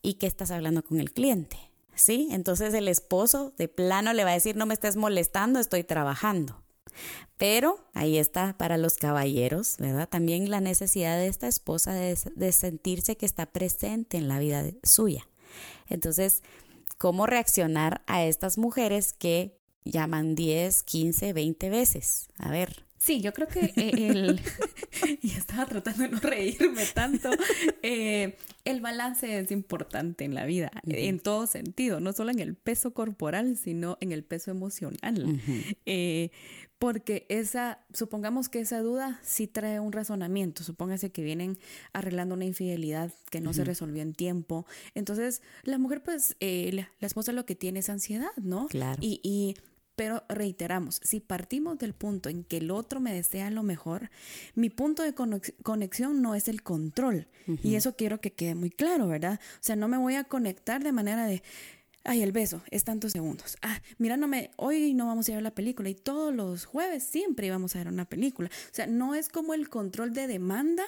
¿Y 0.00 0.14
qué 0.14 0.28
estás 0.28 0.52
hablando 0.52 0.84
con 0.84 1.00
el 1.00 1.12
cliente? 1.12 1.71
¿Sí? 1.94 2.28
Entonces 2.30 2.74
el 2.74 2.88
esposo 2.88 3.52
de 3.58 3.68
plano 3.68 4.12
le 4.12 4.24
va 4.24 4.30
a 4.30 4.34
decir, 4.34 4.56
no 4.56 4.66
me 4.66 4.74
estés 4.74 4.96
molestando, 4.96 5.58
estoy 5.58 5.84
trabajando. 5.84 6.62
Pero 7.38 7.84
ahí 7.94 8.18
está 8.18 8.56
para 8.56 8.76
los 8.76 8.96
caballeros, 8.96 9.76
¿verdad? 9.78 10.08
También 10.08 10.50
la 10.50 10.60
necesidad 10.60 11.16
de 11.16 11.26
esta 11.26 11.48
esposa 11.48 11.92
de, 11.92 12.52
sentirse 12.52 13.16
que 13.16 13.26
está 13.26 13.46
presente 13.46 14.16
en 14.16 14.28
la 14.28 14.38
vida 14.38 14.64
suya. 14.82 15.26
Entonces, 15.88 16.42
¿cómo 16.98 17.26
reaccionar 17.26 18.02
a 18.06 18.24
estas 18.24 18.58
mujeres 18.58 19.12
que 19.12 19.58
llaman 19.84 20.34
10, 20.34 20.82
15, 20.84 21.32
20 21.32 21.70
veces? 21.70 22.28
A 22.38 22.50
ver, 22.50 22.84
Sí, 23.02 23.20
yo 23.20 23.32
creo 23.32 23.48
que 23.48 23.72
eh, 23.74 24.10
el... 24.10 24.40
y 25.22 25.32
estaba 25.32 25.66
tratando 25.66 26.04
de 26.04 26.08
no 26.10 26.20
reírme 26.20 26.86
tanto. 26.86 27.30
Eh, 27.84 28.36
el 28.64 28.80
balance 28.80 29.40
es 29.40 29.50
importante 29.50 30.24
en 30.24 30.34
la 30.36 30.46
vida, 30.46 30.70
en 30.84 31.18
todo 31.18 31.48
sentido, 31.48 31.98
no 31.98 32.12
solo 32.12 32.30
en 32.30 32.38
el 32.38 32.54
peso 32.54 32.94
corporal, 32.94 33.56
sino 33.56 33.98
en 34.00 34.12
el 34.12 34.22
peso 34.22 34.52
emocional. 34.52 35.40
Eh, 35.84 36.30
porque 36.78 37.26
esa, 37.28 37.80
supongamos 37.92 38.48
que 38.48 38.60
esa 38.60 38.80
duda 38.80 39.18
sí 39.24 39.48
trae 39.48 39.80
un 39.80 39.92
razonamiento, 39.92 40.62
supóngase 40.62 41.10
que 41.10 41.24
vienen 41.24 41.58
arreglando 41.92 42.36
una 42.36 42.44
infidelidad 42.44 43.12
que 43.30 43.40
no 43.40 43.52
se 43.52 43.64
resolvió 43.64 44.02
en 44.02 44.14
tiempo. 44.14 44.64
Entonces, 44.94 45.42
la 45.64 45.78
mujer, 45.78 46.02
pues, 46.04 46.36
la, 46.40 46.88
esposa 47.00 47.32
lo 47.32 47.44
que 47.46 47.56
tiene 47.56 47.80
es 47.80 47.90
ansiedad, 47.90 48.30
¿no? 48.36 48.68
Claro. 48.68 48.98
Y, 49.02 49.20
y 49.24 49.56
pero 50.02 50.24
reiteramos, 50.28 51.00
si 51.04 51.20
partimos 51.20 51.78
del 51.78 51.94
punto 51.94 52.28
en 52.28 52.42
que 52.42 52.56
el 52.56 52.72
otro 52.72 52.98
me 52.98 53.14
desea 53.14 53.50
lo 53.50 53.62
mejor, 53.62 54.10
mi 54.56 54.68
punto 54.68 55.04
de 55.04 55.14
conexión 55.14 56.20
no 56.22 56.34
es 56.34 56.48
el 56.48 56.64
control. 56.64 57.28
Y 57.62 57.76
eso 57.76 57.94
quiero 57.94 58.20
que 58.20 58.32
quede 58.32 58.56
muy 58.56 58.70
claro, 58.70 59.06
¿verdad? 59.06 59.38
O 59.40 59.58
sea, 59.60 59.76
no 59.76 59.86
me 59.86 59.96
voy 59.98 60.16
a 60.16 60.24
conectar 60.24 60.82
de 60.82 60.90
manera 60.90 61.24
de, 61.24 61.44
Ay, 62.02 62.22
el 62.22 62.32
beso 62.32 62.62
es 62.72 62.82
tantos 62.82 63.12
segundos. 63.12 63.56
Ah, 63.62 63.80
mira, 63.98 64.16
no 64.16 64.26
me, 64.26 64.50
hoy 64.56 64.92
no 64.92 65.06
vamos 65.06 65.28
a 65.28 65.30
ir 65.32 65.38
a 65.38 65.40
la 65.40 65.54
película 65.54 65.88
y 65.88 65.94
todos 65.94 66.34
los 66.34 66.64
jueves 66.64 67.04
siempre 67.04 67.46
íbamos 67.46 67.76
a 67.76 67.78
ver 67.78 67.86
una 67.86 68.06
película. 68.06 68.48
O 68.48 68.74
sea, 68.74 68.88
no 68.88 69.14
es 69.14 69.28
como 69.28 69.54
el 69.54 69.68
control 69.68 70.14
de 70.14 70.26
demanda, 70.26 70.82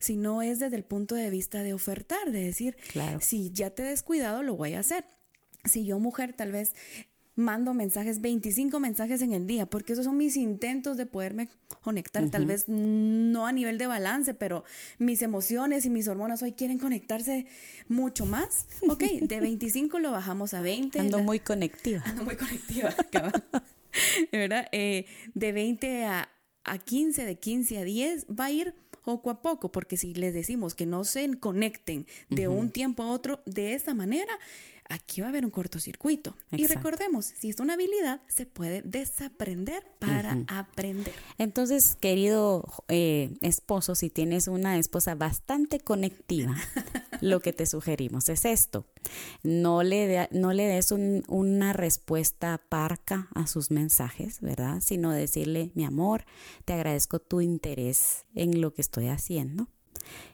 sino 0.00 0.42
es 0.42 0.58
desde 0.58 0.74
el 0.74 0.82
punto 0.82 1.14
de 1.14 1.30
vista 1.30 1.62
de 1.62 1.72
ofertar, 1.72 2.32
de 2.32 2.42
decir, 2.42 2.76
Claro. 2.90 3.20
si 3.22 3.52
ya 3.52 3.70
te 3.70 3.84
he 3.84 3.86
descuidado, 3.86 4.42
lo 4.42 4.56
voy 4.56 4.74
a 4.74 4.80
hacer. 4.80 5.04
Si 5.64 5.84
yo, 5.84 6.00
mujer, 6.00 6.32
tal 6.32 6.50
vez 6.50 6.74
mando 7.36 7.74
mensajes, 7.74 8.20
25 8.22 8.80
mensajes 8.80 9.20
en 9.22 9.32
el 9.32 9.46
día, 9.46 9.66
porque 9.66 9.92
esos 9.92 10.06
son 10.06 10.16
mis 10.16 10.36
intentos 10.36 10.96
de 10.96 11.06
poderme 11.06 11.48
conectar, 11.82 12.28
tal 12.30 12.46
vez 12.46 12.64
no 12.66 13.46
a 13.46 13.52
nivel 13.52 13.76
de 13.78 13.86
balance, 13.86 14.32
pero 14.34 14.64
mis 14.98 15.20
emociones 15.22 15.84
y 15.84 15.90
mis 15.90 16.08
hormonas 16.08 16.42
hoy 16.42 16.52
quieren 16.52 16.78
conectarse 16.78 17.46
mucho 17.88 18.24
más. 18.26 18.66
Ok, 18.88 19.02
de 19.20 19.40
25 19.40 19.98
lo 19.98 20.10
bajamos 20.12 20.54
a 20.54 20.62
20. 20.62 20.98
Ando 20.98 21.18
la- 21.18 21.22
muy 21.24 21.38
conectiva. 21.38 22.02
Ando 22.06 22.24
muy 22.24 22.36
conectiva, 22.36 22.94
cabal. 23.12 23.44
¿verdad? 24.32 24.66
Eh, 24.72 25.06
de 25.34 25.52
20 25.52 26.04
a, 26.06 26.28
a 26.64 26.78
15, 26.78 27.24
de 27.24 27.38
15 27.38 27.78
a 27.78 27.84
10, 27.84 28.26
va 28.28 28.46
a 28.46 28.50
ir 28.50 28.74
poco 29.04 29.30
a 29.30 29.40
poco, 29.40 29.70
porque 29.70 29.96
si 29.96 30.14
les 30.14 30.34
decimos 30.34 30.74
que 30.74 30.84
no 30.86 31.04
se 31.04 31.38
conecten 31.38 32.06
de 32.28 32.48
un 32.48 32.70
tiempo 32.70 33.02
a 33.04 33.10
otro 33.12 33.40
de 33.46 33.74
esa 33.74 33.94
manera, 33.94 34.32
aquí 34.88 35.20
va 35.20 35.26
a 35.28 35.30
haber 35.30 35.44
un 35.44 35.50
cortocircuito. 35.50 36.34
Y 36.52 36.66
recordemos, 36.76 37.24
si 37.26 37.50
es 37.50 37.60
una 37.60 37.74
habilidad, 37.74 38.20
se 38.28 38.46
puede 38.46 38.82
desaprender 38.82 39.82
para 39.98 40.36
aprender. 40.48 41.12
Entonces, 41.38 41.96
querido 42.00 42.64
eh, 42.88 43.36
esposo, 43.40 43.94
si 43.94 44.10
tienes 44.10 44.48
una 44.48 44.78
esposa 44.78 45.14
bastante 45.14 45.80
conectiva, 45.80 46.56
lo 47.20 47.40
que 47.40 47.52
te 47.52 47.66
sugerimos 47.66 48.28
es 48.28 48.44
esto. 48.44 48.86
No 49.42 49.82
le, 49.82 50.06
de- 50.06 50.28
no 50.32 50.52
le 50.52 50.64
des 50.64 50.92
un- 50.92 51.22
una 51.28 51.72
respuesta 51.72 52.60
parca 52.68 53.28
a 53.34 53.46
sus 53.46 53.70
mensajes, 53.70 54.40
¿verdad? 54.40 54.80
Sino 54.84 55.10
decirle, 55.12 55.70
mi 55.74 55.84
amor, 55.84 56.24
te 56.64 56.72
agradezco 56.72 57.18
tu 57.18 57.40
interés 57.40 58.24
en 58.34 58.60
lo 58.60 58.72
que 58.74 58.82
estoy 58.82 59.08
haciendo. 59.08 59.68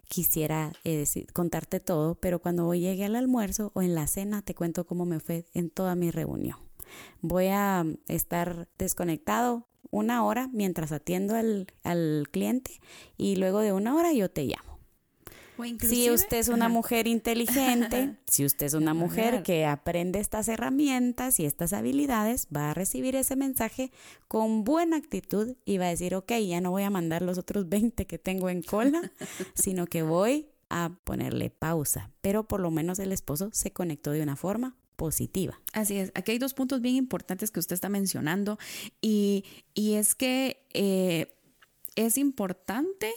Quisiera 0.08 0.72
eh, 0.84 0.96
decir- 0.96 1.32
contarte 1.32 1.80
todo, 1.80 2.14
pero 2.16 2.38
cuando 2.40 2.72
llegue 2.74 3.04
al 3.04 3.16
almuerzo 3.16 3.70
o 3.74 3.82
en 3.82 3.94
la 3.94 4.06
cena 4.06 4.42
te 4.42 4.54
cuento 4.54 4.86
cómo 4.86 5.04
me 5.06 5.20
fue 5.20 5.46
en 5.54 5.70
toda 5.70 5.94
mi 5.94 6.10
reunión. 6.10 6.58
Voy 7.20 7.46
a 7.48 7.84
mm, 7.84 7.96
estar 8.08 8.68
desconectado 8.78 9.66
una 9.90 10.24
hora 10.24 10.48
mientras 10.52 10.92
atiendo 10.92 11.34
al, 11.34 11.66
al 11.82 12.28
cliente 12.30 12.80
y 13.16 13.36
luego 13.36 13.60
de 13.60 13.72
una 13.72 13.94
hora 13.94 14.12
yo 14.12 14.30
te 14.30 14.44
llamo. 14.44 14.71
Si 15.80 16.10
usted 16.10 16.38
es 16.38 16.48
una 16.48 16.66
Ajá. 16.66 16.74
mujer 16.74 17.06
inteligente, 17.06 18.16
si 18.26 18.44
usted 18.44 18.66
es 18.66 18.74
una 18.74 18.94
mujer 18.94 19.30
Claro. 19.30 19.42
que 19.44 19.64
aprende 19.66 20.18
estas 20.18 20.48
herramientas 20.48 21.38
y 21.40 21.44
estas 21.44 21.72
habilidades, 21.72 22.48
va 22.54 22.70
a 22.70 22.74
recibir 22.74 23.14
ese 23.16 23.36
mensaje 23.36 23.90
con 24.28 24.64
buena 24.64 24.96
actitud 24.96 25.54
y 25.64 25.78
va 25.78 25.86
a 25.86 25.90
decir, 25.90 26.14
ok, 26.14 26.32
ya 26.46 26.60
no 26.60 26.70
voy 26.70 26.82
a 26.84 26.90
mandar 26.90 27.22
los 27.22 27.38
otros 27.38 27.68
20 27.68 28.06
que 28.06 28.18
tengo 28.18 28.48
en 28.48 28.62
cola, 28.62 29.12
sino 29.54 29.86
que 29.86 30.02
voy 30.02 30.48
a 30.70 30.90
ponerle 31.04 31.50
pausa. 31.50 32.10
Pero 32.22 32.48
por 32.48 32.60
lo 32.60 32.70
menos 32.70 32.98
el 32.98 33.12
esposo 33.12 33.50
se 33.52 33.72
conectó 33.72 34.10
de 34.12 34.22
una 34.22 34.36
forma 34.36 34.74
positiva. 34.96 35.60
Así 35.72 35.96
es, 35.98 36.12
aquí 36.14 36.32
hay 36.32 36.38
dos 36.38 36.54
puntos 36.54 36.80
bien 36.80 36.96
importantes 36.96 37.50
que 37.50 37.60
usted 37.60 37.74
está 37.74 37.88
mencionando 37.88 38.58
y, 39.00 39.44
y 39.74 39.94
es 39.94 40.14
que 40.14 40.64
eh, 40.72 41.34
es 41.96 42.16
importante 42.18 43.12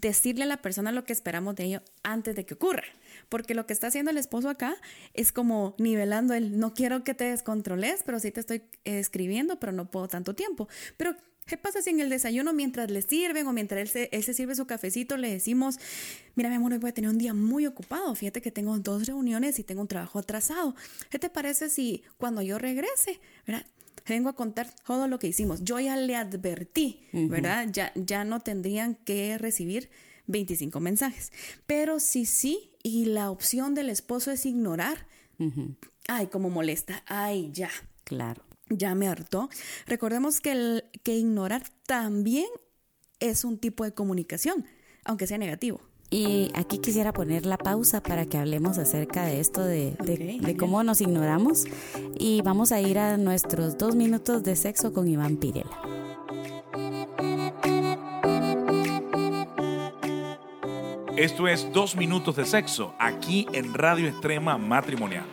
decirle 0.00 0.44
a 0.44 0.46
la 0.46 0.62
persona 0.62 0.92
lo 0.92 1.04
que 1.04 1.12
esperamos 1.12 1.56
de 1.56 1.64
ello 1.64 1.82
antes 2.02 2.36
de 2.36 2.46
que 2.46 2.54
ocurra, 2.54 2.84
porque 3.28 3.54
lo 3.54 3.66
que 3.66 3.72
está 3.72 3.88
haciendo 3.88 4.10
el 4.10 4.18
esposo 4.18 4.48
acá 4.48 4.76
es 5.14 5.32
como 5.32 5.74
nivelando 5.78 6.34
el 6.34 6.58
no 6.58 6.74
quiero 6.74 7.04
que 7.04 7.14
te 7.14 7.24
descontroles, 7.24 8.02
pero 8.04 8.20
sí 8.20 8.30
te 8.30 8.40
estoy 8.40 8.62
escribiendo, 8.84 9.58
pero 9.58 9.72
no 9.72 9.90
puedo 9.90 10.08
tanto 10.08 10.34
tiempo. 10.34 10.68
Pero 10.96 11.16
¿Qué 11.48 11.56
pasa 11.56 11.80
si 11.80 11.88
en 11.88 12.00
el 12.00 12.10
desayuno, 12.10 12.52
mientras 12.52 12.90
le 12.90 13.00
sirven 13.00 13.46
o 13.46 13.54
mientras 13.54 13.80
él 13.80 13.88
se, 13.88 14.08
él 14.12 14.22
se 14.22 14.34
sirve 14.34 14.54
su 14.54 14.66
cafecito, 14.66 15.16
le 15.16 15.30
decimos, 15.30 15.78
mira 16.34 16.50
mi 16.50 16.56
amor, 16.56 16.72
hoy 16.72 16.78
voy 16.78 16.90
a 16.90 16.92
tener 16.92 17.08
un 17.08 17.16
día 17.16 17.32
muy 17.32 17.66
ocupado, 17.66 18.14
fíjate 18.14 18.42
que 18.42 18.50
tengo 18.50 18.78
dos 18.78 19.06
reuniones 19.06 19.58
y 19.58 19.64
tengo 19.64 19.80
un 19.80 19.88
trabajo 19.88 20.18
atrasado. 20.18 20.76
¿Qué 21.08 21.18
te 21.18 21.30
parece 21.30 21.70
si 21.70 22.02
cuando 22.18 22.42
yo 22.42 22.58
regrese, 22.58 23.18
¿verdad? 23.46 23.64
Vengo 24.06 24.28
a 24.28 24.34
contar 24.34 24.68
todo 24.86 25.08
lo 25.08 25.18
que 25.18 25.26
hicimos. 25.28 25.62
Yo 25.64 25.78
ya 25.80 25.96
le 25.96 26.14
advertí, 26.16 27.00
¿verdad? 27.12 27.68
Ya, 27.72 27.92
ya 27.94 28.24
no 28.24 28.40
tendrían 28.40 28.94
que 28.94 29.36
recibir 29.38 29.90
25 30.26 30.80
mensajes. 30.80 31.32
Pero 31.66 32.00
si 32.00 32.26
sí, 32.26 32.76
y 32.82 33.06
la 33.06 33.30
opción 33.30 33.74
del 33.74 33.88
esposo 33.90 34.30
es 34.30 34.44
ignorar, 34.46 35.06
ay, 36.08 36.26
como 36.28 36.50
molesta, 36.50 37.02
ay, 37.06 37.50
ya, 37.52 37.70
Claro. 38.04 38.42
ya 38.70 38.94
me 38.94 39.08
hartó. 39.08 39.48
Recordemos 39.86 40.40
que, 40.40 40.52
el, 40.52 40.84
que 41.02 41.16
ignorar 41.16 41.62
también 41.86 42.46
es 43.20 43.44
un 43.44 43.58
tipo 43.58 43.84
de 43.84 43.92
comunicación, 43.94 44.64
aunque 45.04 45.26
sea 45.26 45.38
negativo. 45.38 45.80
Y 46.10 46.50
aquí 46.54 46.78
quisiera 46.78 47.12
poner 47.12 47.44
la 47.44 47.58
pausa 47.58 48.02
para 48.02 48.24
que 48.24 48.38
hablemos 48.38 48.78
acerca 48.78 49.26
de 49.26 49.40
esto 49.40 49.62
de, 49.62 50.56
cómo 50.58 50.82
nos 50.82 51.02
ignoramos. 51.02 51.64
Y 52.18 52.40
vamos 52.42 52.72
a 52.72 52.80
ir 52.80 52.98
a 52.98 53.18
nuestros 53.18 53.76
dos 53.76 53.94
minutos 53.94 54.42
de 54.42 54.56
sexo 54.56 54.94
con 54.94 55.06
Iván 55.06 55.36
Pirela. 55.36 55.70
Esto 61.18 61.48
es 61.48 61.72
Dos 61.72 61.96
Minutos 61.96 62.36
de 62.36 62.44
Sexo, 62.46 62.94
aquí 63.00 63.48
en 63.52 63.74
Radio 63.74 64.06
Extrema 64.06 64.56
Matrimonial. 64.56 65.24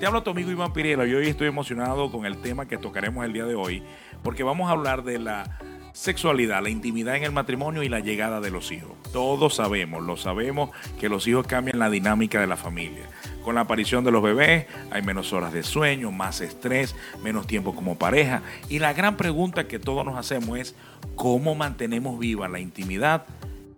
Te 0.00 0.04
habla 0.04 0.24
tu 0.24 0.30
amigo 0.30 0.50
Iván 0.50 0.72
Pirela 0.72 1.06
y 1.06 1.14
hoy 1.14 1.28
estoy 1.28 1.46
emocionado 1.46 2.10
con 2.10 2.26
el 2.26 2.38
tema 2.38 2.66
que 2.66 2.76
tocaremos 2.76 3.24
el 3.24 3.32
día 3.32 3.44
de 3.44 3.54
hoy, 3.54 3.84
porque 4.24 4.42
vamos 4.42 4.68
a 4.68 4.72
hablar 4.72 5.04
de 5.04 5.20
la 5.20 5.60
sexualidad, 5.92 6.62
la 6.62 6.70
intimidad 6.70 7.16
en 7.16 7.24
el 7.24 7.32
matrimonio 7.32 7.82
y 7.82 7.88
la 7.88 8.00
llegada 8.00 8.40
de 8.40 8.50
los 8.50 8.72
hijos. 8.72 8.92
Todos 9.12 9.56
sabemos, 9.56 10.02
lo 10.02 10.16
sabemos, 10.16 10.70
que 10.98 11.08
los 11.08 11.26
hijos 11.26 11.46
cambian 11.46 11.78
la 11.78 11.90
dinámica 11.90 12.40
de 12.40 12.46
la 12.46 12.56
familia. 12.56 13.08
Con 13.42 13.56
la 13.56 13.62
aparición 13.62 14.04
de 14.04 14.12
los 14.12 14.22
bebés 14.22 14.66
hay 14.90 15.02
menos 15.02 15.32
horas 15.32 15.52
de 15.52 15.62
sueño, 15.62 16.12
más 16.12 16.40
estrés, 16.40 16.94
menos 17.22 17.46
tiempo 17.46 17.74
como 17.74 17.98
pareja. 17.98 18.42
Y 18.68 18.78
la 18.78 18.92
gran 18.92 19.16
pregunta 19.16 19.68
que 19.68 19.78
todos 19.78 20.04
nos 20.04 20.16
hacemos 20.16 20.58
es, 20.58 20.74
¿cómo 21.16 21.54
mantenemos 21.54 22.18
viva 22.18 22.48
la 22.48 22.60
intimidad 22.60 23.26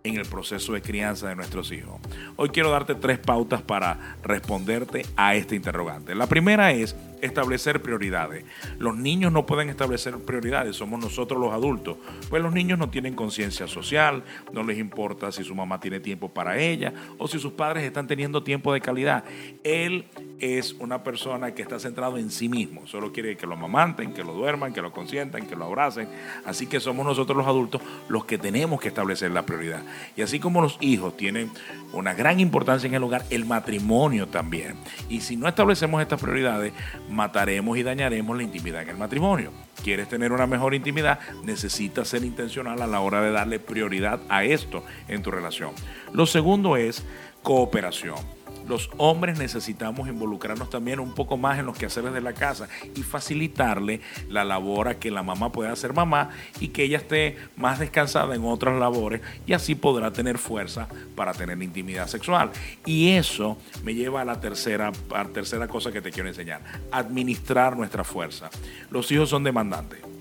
en 0.07 0.19
el 0.19 0.27
proceso 0.27 0.75
de 0.75 0.83
crianza 0.83 1.31
de 1.31 1.35
nuestros 1.35 1.73
hijos. 1.73 1.99
Hoy 2.37 2.51
quiero 2.51 2.71
darte 2.71 2.95
tres 2.95 3.19
pautas 3.19 3.63
para 3.63 4.19
responderte 4.23 5.07
a 5.17 5.35
este 5.35 5.57
interrogante. 5.57 6.15
La 6.15 6.27
primera 6.27 6.73
es 6.73 6.95
establecer 7.23 7.81
prioridades. 7.81 8.45
Los 8.79 8.97
niños 8.97 9.33
no 9.33 9.47
pueden 9.47 9.71
establecer 9.71 10.15
prioridades, 10.19 10.77
somos 10.77 11.01
nosotros 11.01 11.41
los 11.41 11.53
adultos. 11.53 11.97
Pues 12.29 12.43
los 12.43 12.53
niños 12.53 12.79
no 12.79 12.91
tienen 12.91 13.15
conciencia 13.15 13.67
social, 13.67 14.23
no 14.53 14.63
les 14.63 14.79
importa 14.79 15.33
si 15.33 15.43
su 15.43 15.55
mamá 15.55 15.81
tiene 15.81 16.01
tiempo 16.01 16.29
para 16.29 16.59
ella 16.59 16.93
o 17.17 17.27
si 17.27 17.39
sus 17.39 17.53
padres 17.53 17.85
están 17.85 18.07
teniendo 18.07 18.43
tiempo 18.43 18.75
de 18.75 18.83
calidad. 18.83 19.25
Él 19.63 20.05
es 20.39 20.75
una 20.75 21.03
persona 21.03 21.55
que 21.55 21.63
está 21.63 21.79
centrado 21.79 22.19
en 22.19 22.31
sí 22.31 22.51
mismo, 22.51 22.87
solo 22.87 23.13
quiere 23.13 23.37
que 23.37 23.47
lo 23.47 23.55
amamanten, 23.55 24.13
que 24.13 24.23
lo 24.23 24.35
duerman, 24.35 24.75
que 24.75 24.83
lo 24.83 24.93
consientan, 24.93 25.47
que 25.47 25.57
lo 25.57 25.65
abracen. 25.65 26.09
Así 26.45 26.67
que 26.67 26.81
somos 26.81 27.07
nosotros 27.07 27.39
los 27.39 27.47
adultos 27.47 27.81
los 28.09 28.27
que 28.27 28.37
tenemos 28.37 28.81
que 28.81 28.89
establecer 28.89 29.31
la 29.31 29.47
prioridad. 29.47 29.83
Y 30.17 30.23
así 30.23 30.41
como 30.41 30.61
los 30.61 30.79
hijos 30.81 31.17
tienen 31.17 31.51
una 31.93 32.15
gran 32.15 32.41
importancia 32.41 32.87
en 32.87 32.95
el 32.95 33.03
hogar, 33.03 33.25
el 33.31 33.45
matrimonio 33.45 34.29
también. 34.29 34.77
Y 35.09 35.21
si 35.21 35.37
no 35.37 35.49
establecemos 35.49 36.03
estas 36.03 36.21
prioridades, 36.21 36.73
mataremos 37.11 37.79
y 37.79 37.83
dañaremos 37.83 38.37
la 38.37 38.43
intimidad 38.43 38.83
en 38.83 38.91
el 38.91 38.97
matrimonio. 38.97 39.53
¿Quieres 39.83 40.09
tener 40.09 40.33
una 40.33 40.47
mejor 40.47 40.75
intimidad? 40.75 41.19
Necesitas 41.43 42.09
ser 42.09 42.25
intencional 42.25 42.81
a 42.83 42.87
la 42.87 43.01
hora 43.01 43.21
de 43.21 43.31
darle 43.31 43.59
prioridad 43.59 44.21
a 44.29 44.45
esto 44.45 44.85
en 45.09 45.23
tu 45.23 45.31
relación. 45.31 45.73
Lo 46.13 46.27
segundo 46.27 46.77
es 46.77 47.05
cooperación 47.43 48.17
los 48.69 48.91
hombres 48.97 49.39
necesitamos 49.39 50.09
involucrarnos 50.09 50.71
también 50.71 51.01
un 51.01 51.15
poco 51.15 51.37
más 51.37 51.59
en 51.59 51.67
los 51.67 51.77
quehaceres 51.77 52.13
de 52.13 52.21
la 52.21 52.33
casa 52.33 52.69
y 52.95 53.03
facilitarle 53.03 54.01
la 54.29 54.45
labor 54.45 54.89
a 54.89 54.99
que 54.99 55.11
la 55.11 55.23
mamá 55.23 55.53
pueda 55.53 55.75
ser 55.77 55.93
mamá 55.93 56.31
y 56.61 56.69
que 56.69 56.85
ella 56.85 56.99
esté 56.99 57.37
más 57.57 57.79
descansada 57.79 58.35
en 58.35 58.45
otras 58.45 58.79
labores 58.79 59.21
y 59.47 59.53
así 59.53 59.75
podrá 59.75 60.13
tener 60.13 60.39
fuerza 60.39 60.89
para 61.15 61.33
tener 61.33 61.61
intimidad 61.63 62.07
sexual. 62.07 62.51
Y 62.87 63.11
eso 63.11 63.59
me 63.83 63.95
lleva 63.95 64.23
a 64.23 64.25
la 64.25 64.41
tercera, 64.41 64.93
a 65.11 65.25
la 65.25 65.31
tercera 65.31 65.69
cosa 65.69 65.93
que 65.93 66.01
te 66.01 66.11
quiero 66.11 66.29
enseñar, 66.29 66.63
administrar 66.91 67.77
nuestra 67.77 68.05
fuerza. 68.05 68.51
Los 68.91 69.11
hijos 69.13 69.29
son 69.29 69.45
demandantes 69.45 70.14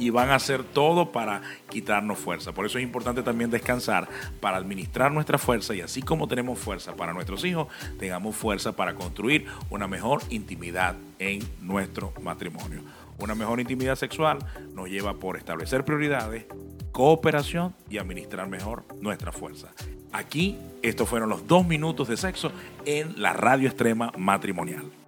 y 0.00 0.08
van 0.08 0.30
a 0.30 0.36
hacer 0.36 0.64
todo 0.64 1.12
para 1.12 1.42
quitarnos 1.68 2.18
fuerza. 2.18 2.52
Por 2.52 2.64
eso 2.64 2.78
es 2.78 2.84
importante 2.84 3.22
también 3.22 3.50
descansar 3.50 4.08
para 4.40 4.56
administrar 4.56 5.12
nuestra 5.12 5.36
fuerza 5.36 5.74
y 5.74 5.82
así 5.82 6.00
como 6.00 6.26
tenemos 6.26 6.58
fuerza 6.58 6.96
para 6.96 7.12
nuestros 7.12 7.44
hijos, 7.44 7.68
tengamos 7.98 8.34
fuerza 8.34 8.72
para 8.72 8.94
construir 8.94 9.46
una 9.68 9.86
mejor 9.86 10.22
intimidad 10.30 10.96
en 11.18 11.46
nuestro 11.60 12.14
matrimonio. 12.22 12.80
Una 13.18 13.34
mejor 13.34 13.60
intimidad 13.60 13.96
sexual 13.96 14.38
nos 14.74 14.88
lleva 14.88 15.14
por 15.14 15.36
establecer 15.36 15.84
prioridades, 15.84 16.46
cooperación 16.92 17.74
y 17.90 17.98
administrar 17.98 18.48
mejor 18.48 18.84
nuestra 19.02 19.32
fuerza. 19.32 19.68
Aquí, 20.12 20.56
estos 20.82 21.08
fueron 21.08 21.28
los 21.28 21.46
dos 21.46 21.66
minutos 21.66 22.08
de 22.08 22.16
sexo 22.16 22.50
en 22.86 23.20
la 23.20 23.34
radio 23.34 23.68
extrema 23.68 24.12
matrimonial. 24.16 24.99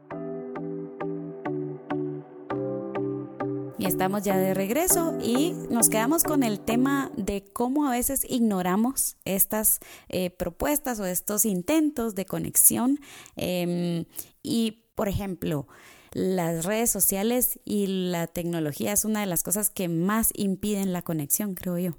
Y 3.82 3.86
estamos 3.86 4.22
ya 4.22 4.38
de 4.38 4.54
regreso 4.54 5.18
y 5.20 5.54
nos 5.68 5.88
quedamos 5.88 6.22
con 6.22 6.44
el 6.44 6.60
tema 6.60 7.10
de 7.16 7.42
cómo 7.52 7.88
a 7.88 7.90
veces 7.90 8.24
ignoramos 8.28 9.16
estas 9.24 9.80
eh, 10.08 10.30
propuestas 10.30 11.00
o 11.00 11.04
estos 11.04 11.44
intentos 11.44 12.14
de 12.14 12.24
conexión. 12.24 13.00
Em, 13.34 14.04
y, 14.40 14.84
por 14.94 15.08
ejemplo, 15.08 15.66
las 16.12 16.64
redes 16.64 16.92
sociales 16.92 17.58
y 17.64 17.88
la 17.88 18.28
tecnología 18.28 18.92
es 18.92 19.04
una 19.04 19.18
de 19.18 19.26
las 19.26 19.42
cosas 19.42 19.68
que 19.68 19.88
más 19.88 20.30
impiden 20.36 20.92
la 20.92 21.02
conexión, 21.02 21.56
creo 21.56 21.76
yo. 21.76 21.96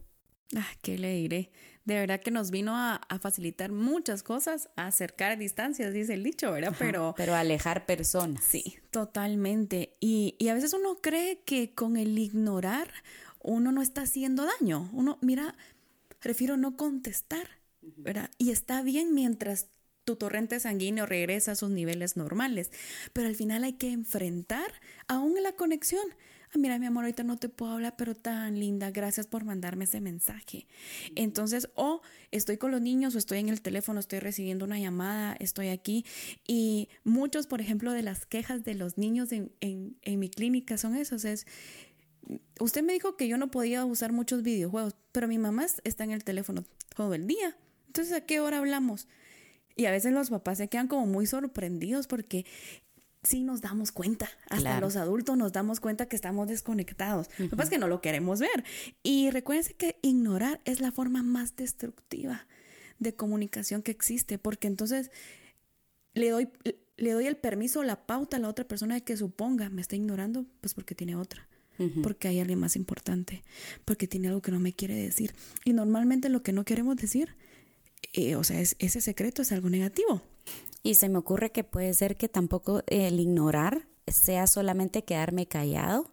Ah, 0.56 0.72
¿qué 0.82 0.98
le 0.98 1.14
diré? 1.14 1.52
De 1.86 1.96
verdad 1.96 2.22
que 2.22 2.32
nos 2.32 2.50
vino 2.50 2.76
a, 2.76 3.02
facilitar 3.22 3.72
muchas 3.72 4.24
cosas, 4.24 4.70
a 4.76 4.88
acercar 4.88 5.38
distancias, 5.38 5.94
dice 5.94 6.14
el 6.14 6.24
dicho, 6.24 6.52
¿verdad? 6.52 6.74
pero, 6.80 7.14
pero 7.18 7.36
alejar 7.36 7.86
personas. 7.86 8.44
Sí, 8.44 8.78
totalmente. 8.90 9.98
Y, 10.00 10.36
y 10.40 10.48
a 10.48 10.54
veces 10.54 10.74
uno 10.74 11.00
cree 11.02 11.42
que 11.46 11.74
con 11.74 11.98
el 11.98 12.18
ignorar 12.18 12.88
uno 13.44 13.72
no 13.72 13.82
está 13.82 14.04
haciendo 14.04 14.46
daño. 14.46 14.90
Uno, 14.94 15.18
mira, 15.22 15.56
prefiero 16.20 16.58
no 16.58 16.78
contestar, 16.78 17.48
¿verdad? 17.82 18.32
Y 18.38 18.52
está 18.52 18.82
bien 18.82 19.14
mientras 19.14 19.68
tu 20.06 20.16
torrente 20.16 20.60
sanguíneo 20.60 21.06
regresa 21.06 21.52
a 21.52 21.56
sus 21.56 21.70
niveles 21.70 22.18
normales. 22.18 22.72
Pero 23.12 23.28
al 23.28 23.36
final 23.36 23.64
hay 23.64 23.74
que 23.74 23.92
enfrentar 23.92 24.72
aún 25.08 25.42
la 25.44 25.54
conexión. 25.54 26.04
Ah, 26.54 26.60
mira, 26.60 26.78
mi 26.78 26.86
amor, 26.86 27.06
ahorita 27.06 27.24
no 27.24 27.38
te 27.38 27.50
puedo 27.50 27.72
hablar, 27.72 27.96
pero 27.98 28.14
tan 28.14 28.60
linda, 28.60 28.92
gracias 28.92 29.26
por 29.26 29.44
mandarme 29.44 29.86
ese 29.86 30.02
mensaje. 30.02 30.68
Entonces, 31.16 31.68
o 31.74 32.02
estoy 32.30 32.58
con 32.58 32.70
los 32.70 32.80
niños 32.80 33.16
o 33.16 33.18
estoy 33.18 33.40
en 33.40 33.50
el 33.50 33.62
teléfono, 33.62 34.00
estoy 34.00 34.20
recibiendo 34.20 34.64
una 34.64 34.78
llamada, 34.78 35.36
estoy 35.40 35.70
aquí. 35.70 36.06
Y 36.46 36.90
muchos, 37.04 37.48
por 37.48 37.60
ejemplo, 37.60 37.92
de 37.92 38.04
las 38.04 38.28
quejas 38.28 38.64
de 38.64 38.76
los 38.76 39.00
niños 39.00 39.32
en, 39.32 39.52
en 39.62 40.20
mi 40.20 40.30
clínica 40.30 40.78
son 40.78 40.96
esos. 40.96 41.26
Es, 41.26 41.48
usted 42.60 42.84
me 42.84 42.94
dijo 42.94 43.18
que 43.18 43.28
yo 43.28 43.40
no 43.40 43.50
podía 43.50 43.84
usar 43.84 44.12
muchos 44.12 44.44
videojuegos, 44.44 44.96
pero 45.12 45.28
mi 45.28 45.40
mamá 45.40 45.66
está 45.84 46.04
en 46.04 46.12
el 46.12 46.24
teléfono 46.24 46.66
todo 46.96 47.16
el 47.16 47.26
día. 47.26 47.58
Entonces, 47.88 48.14
¿a 48.14 48.22
qué 48.22 48.40
hora 48.40 48.60
hablamos? 48.60 49.08
Y 49.76 49.86
a 49.86 49.92
veces 49.92 50.14
los 50.14 50.30
papás 50.30 50.60
se 50.60 50.68
quedan 50.68 50.88
como 50.88 51.08
muy 51.08 51.26
sorprendidos 51.26 52.06
porque 52.06 52.46
sí 53.24 53.44
nos 53.44 53.62
damos 53.62 53.92
cuenta, 53.92 54.30
hasta 54.50 54.80
los 54.80 54.96
adultos 54.96 55.38
nos 55.38 55.52
damos 55.52 55.80
cuenta 55.80 56.08
que 56.08 56.16
estamos 56.16 56.48
desconectados. 56.48 57.30
Lo 57.38 57.50
que 57.50 57.56
pasa 57.56 57.64
es 57.64 57.70
que 57.70 57.78
no 57.78 57.88
lo 57.88 58.02
queremos 58.02 58.40
ver. 58.40 58.64
Y 59.02 59.30
recuérdense 59.32 59.74
que 59.74 59.98
ignorar 60.02 60.62
es 60.66 60.82
la 60.82 60.92
forma 60.92 61.24
más 61.24 61.56
destructiva 61.56 62.46
de 63.00 63.16
comunicación 63.16 63.82
que 63.82 63.92
existe, 63.92 64.38
porque 64.38 64.68
entonces 64.68 65.12
le 66.14 66.30
doy, 66.30 66.50
le 66.98 67.12
doy 67.12 67.28
el 67.28 67.38
permiso 67.38 67.84
la 67.84 68.06
pauta 68.06 68.38
a 68.38 68.40
la 68.40 68.50
otra 68.50 68.68
persona 68.68 68.96
de 68.96 69.02
que 69.02 69.18
suponga, 69.18 69.70
me 69.70 69.82
está 69.82 69.96
ignorando, 69.96 70.46
pues 70.62 70.74
porque 70.74 70.96
tiene 70.96 71.16
otra. 71.16 71.48
Porque 72.04 72.28
hay 72.28 72.40
alguien 72.40 72.60
más 72.60 72.76
importante, 72.76 73.44
porque 73.84 74.08
tiene 74.08 74.28
algo 74.28 74.44
que 74.44 74.52
no 74.52 74.60
me 74.60 74.74
quiere 74.74 74.96
decir. 74.96 75.34
Y 75.66 75.74
normalmente 75.74 76.30
lo 76.30 76.44
que 76.44 76.54
no 76.54 76.64
queremos 76.64 76.96
decir 76.96 77.36
eh, 78.12 78.36
o 78.36 78.44
sea, 78.44 78.60
ese 78.60 79.02
secreto 79.02 79.42
es 79.42 79.52
algo 79.52 79.70
negativo. 79.70 80.22
Y 80.84 80.96
se 80.96 81.10
me 81.10 81.18
ocurre 81.18 81.52
que 81.52 81.64
puede 81.64 81.94
ser 81.94 82.18
que 82.18 82.28
tampoco 82.28 82.84
el 82.88 83.20
ignorar 83.20 83.88
sea 84.08 84.48
solamente 84.48 85.04
quedarme 85.04 85.48
callado, 85.48 86.12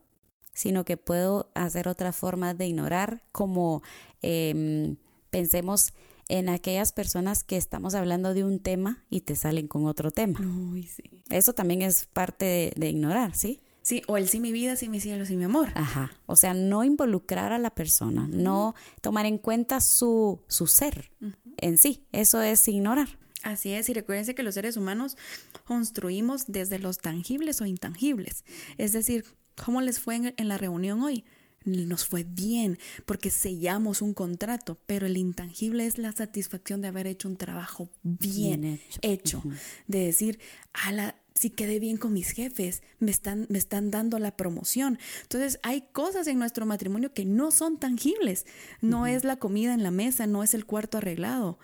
sino 0.54 0.84
que 0.84 0.96
puedo 0.96 1.50
hacer 1.54 1.88
otra 1.88 2.12
forma 2.12 2.54
de 2.54 2.66
ignorar, 2.66 3.24
como 3.32 3.82
em, 4.22 4.96
pensemos 5.30 5.92
en 6.28 6.48
aquellas 6.48 6.92
personas 6.92 7.42
que 7.42 7.56
estamos 7.56 7.94
hablando 7.94 8.34
de 8.34 8.44
un 8.44 8.60
tema 8.60 9.04
y 9.10 9.22
te 9.22 9.34
salen 9.34 9.66
con 9.66 9.86
otro 9.86 10.12
tema. 10.12 10.38
sí. 10.86 11.22
Eso 11.28 11.52
también 11.52 11.82
es 11.82 12.06
parte 12.06 12.72
de, 12.76 12.88
ignorar, 12.88 13.34
¿sí? 13.34 13.60
Sí, 13.82 14.02
o 14.06 14.16
el 14.16 14.28
sí 14.28 14.38
mi 14.38 14.52
vida, 14.52 14.76
sí 14.76 14.88
mi 14.88 15.00
cielo, 15.00 15.26
sí 15.26 15.36
mi 15.36 15.44
amor. 15.44 15.70
Ajá. 15.74 16.12
O 16.26 16.36
sea, 16.36 16.54
no 16.54 16.84
involucrar 16.84 17.52
a 17.52 17.58
la 17.58 17.70
persona, 17.70 18.28
no 18.30 18.74
tomar 19.00 19.26
en 19.26 19.38
cuenta 19.38 19.80
su, 19.80 20.40
su 20.46 20.66
ser 20.68 21.10
en 21.56 21.78
sí. 21.78 22.04
Eso 22.12 22.40
es 22.42 22.66
ignorar. 22.68 23.18
Así 23.42 23.72
es, 23.72 23.88
y 23.88 23.94
recuérdense 23.94 24.34
que 24.34 24.42
los 24.42 24.54
seres 24.54 24.76
humanos 24.76 25.16
construimos 25.64 26.44
desde 26.46 26.78
los 26.78 26.98
tangibles 26.98 27.60
o 27.60 27.66
intangibles. 27.66 28.44
Es 28.76 28.92
decir, 28.92 29.24
¿cómo 29.64 29.80
les 29.80 29.98
fue 29.98 30.16
en, 30.36 30.48
la 30.48 30.58
reunión 30.58 31.02
hoy? 31.02 31.24
Nos 31.64 32.06
fue 32.06 32.24
bien 32.24 32.78
porque 33.04 33.30
sellamos 33.30 34.00
un 34.00 34.14
contrato, 34.14 34.78
pero 34.86 35.06
el 35.06 35.16
intangible 35.16 35.86
es 35.86 35.98
la 35.98 36.12
satisfacción 36.12 36.80
de 36.80 36.88
haber 36.88 37.06
hecho 37.06 37.28
un 37.28 37.36
trabajo 37.36 37.90
bien, 38.02 38.80
hecho. 39.02 39.42
De 39.86 39.98
decir, 40.06 40.38
ala, 40.72 41.16
si 41.34 41.50
quedé 41.50 41.78
bien 41.78 41.96
con 41.96 42.12
mis 42.12 42.32
jefes, 42.32 42.82
me 42.98 43.10
están, 43.10 43.46
me 43.48 43.58
están 43.58 43.90
dando 43.90 44.18
la 44.18 44.36
promoción. 44.36 44.98
Entonces 45.22 45.58
hay 45.62 45.84
cosas 45.92 46.26
en 46.26 46.38
nuestro 46.38 46.66
matrimonio 46.66 47.12
que 47.14 47.24
no 47.24 47.50
son 47.50 47.78
tangibles. 47.78 48.46
No 48.80 49.06
es 49.06 49.24
la 49.24 49.36
comida 49.36 49.74
en 49.74 49.82
la 49.82 49.90
mesa, 49.90 50.26
no 50.26 50.42
es 50.42 50.54
el 50.54 50.66
cuarto 50.66 50.98
arreglado. 50.98 51.58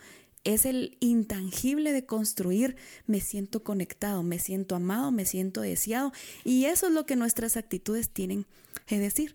Es 0.47 0.65
el 0.65 0.97
intangible 1.01 1.93
de 1.93 2.07
construir, 2.07 2.77
me 3.07 3.21
siento 3.21 3.65
conectado, 3.65 4.23
me 4.23 4.39
siento 4.39 4.77
amado, 4.77 5.11
me 5.11 5.25
siento 5.25 5.61
deseado. 5.61 6.13
Y 6.45 6.67
eso 6.67 6.87
es 6.87 6.93
lo 6.93 7.05
que 7.05 7.17
nuestras 7.17 7.57
actitudes 7.57 8.11
tienen 8.11 8.47
que 8.87 8.99
decir. 9.01 9.35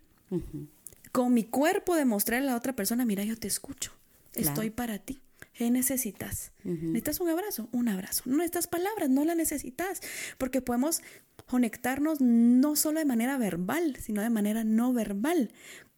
Con 1.11 1.33
mi 1.33 1.43
cuerpo 1.43 1.95
demostrarle 1.95 2.47
a 2.47 2.51
la 2.51 2.57
otra 2.57 2.75
persona, 2.75 3.05
mira, 3.05 3.25
yo 3.25 3.37
te 3.37 3.47
escucho, 3.47 3.91
estoy 4.35 4.69
para 4.69 4.99
ti. 4.99 5.21
¿Qué 5.53 5.69
necesitas? 5.69 6.53
¿Necesitas 6.63 7.19
un 7.19 7.29
abrazo? 7.29 7.67
Un 7.73 7.89
abrazo. 7.89 8.23
No 8.25 8.37
necesitas 8.37 8.67
palabras, 8.67 9.09
no 9.09 9.25
las 9.25 9.35
necesitas, 9.35 10.01
porque 10.37 10.61
podemos 10.61 11.01
conectarnos 11.45 12.21
no 12.21 12.77
solo 12.77 12.99
de 12.99 13.05
manera 13.05 13.37
verbal, 13.37 13.97
sino 13.97 14.21
de 14.21 14.29
manera 14.29 14.63
no 14.63 14.93
verbal. 14.93 15.51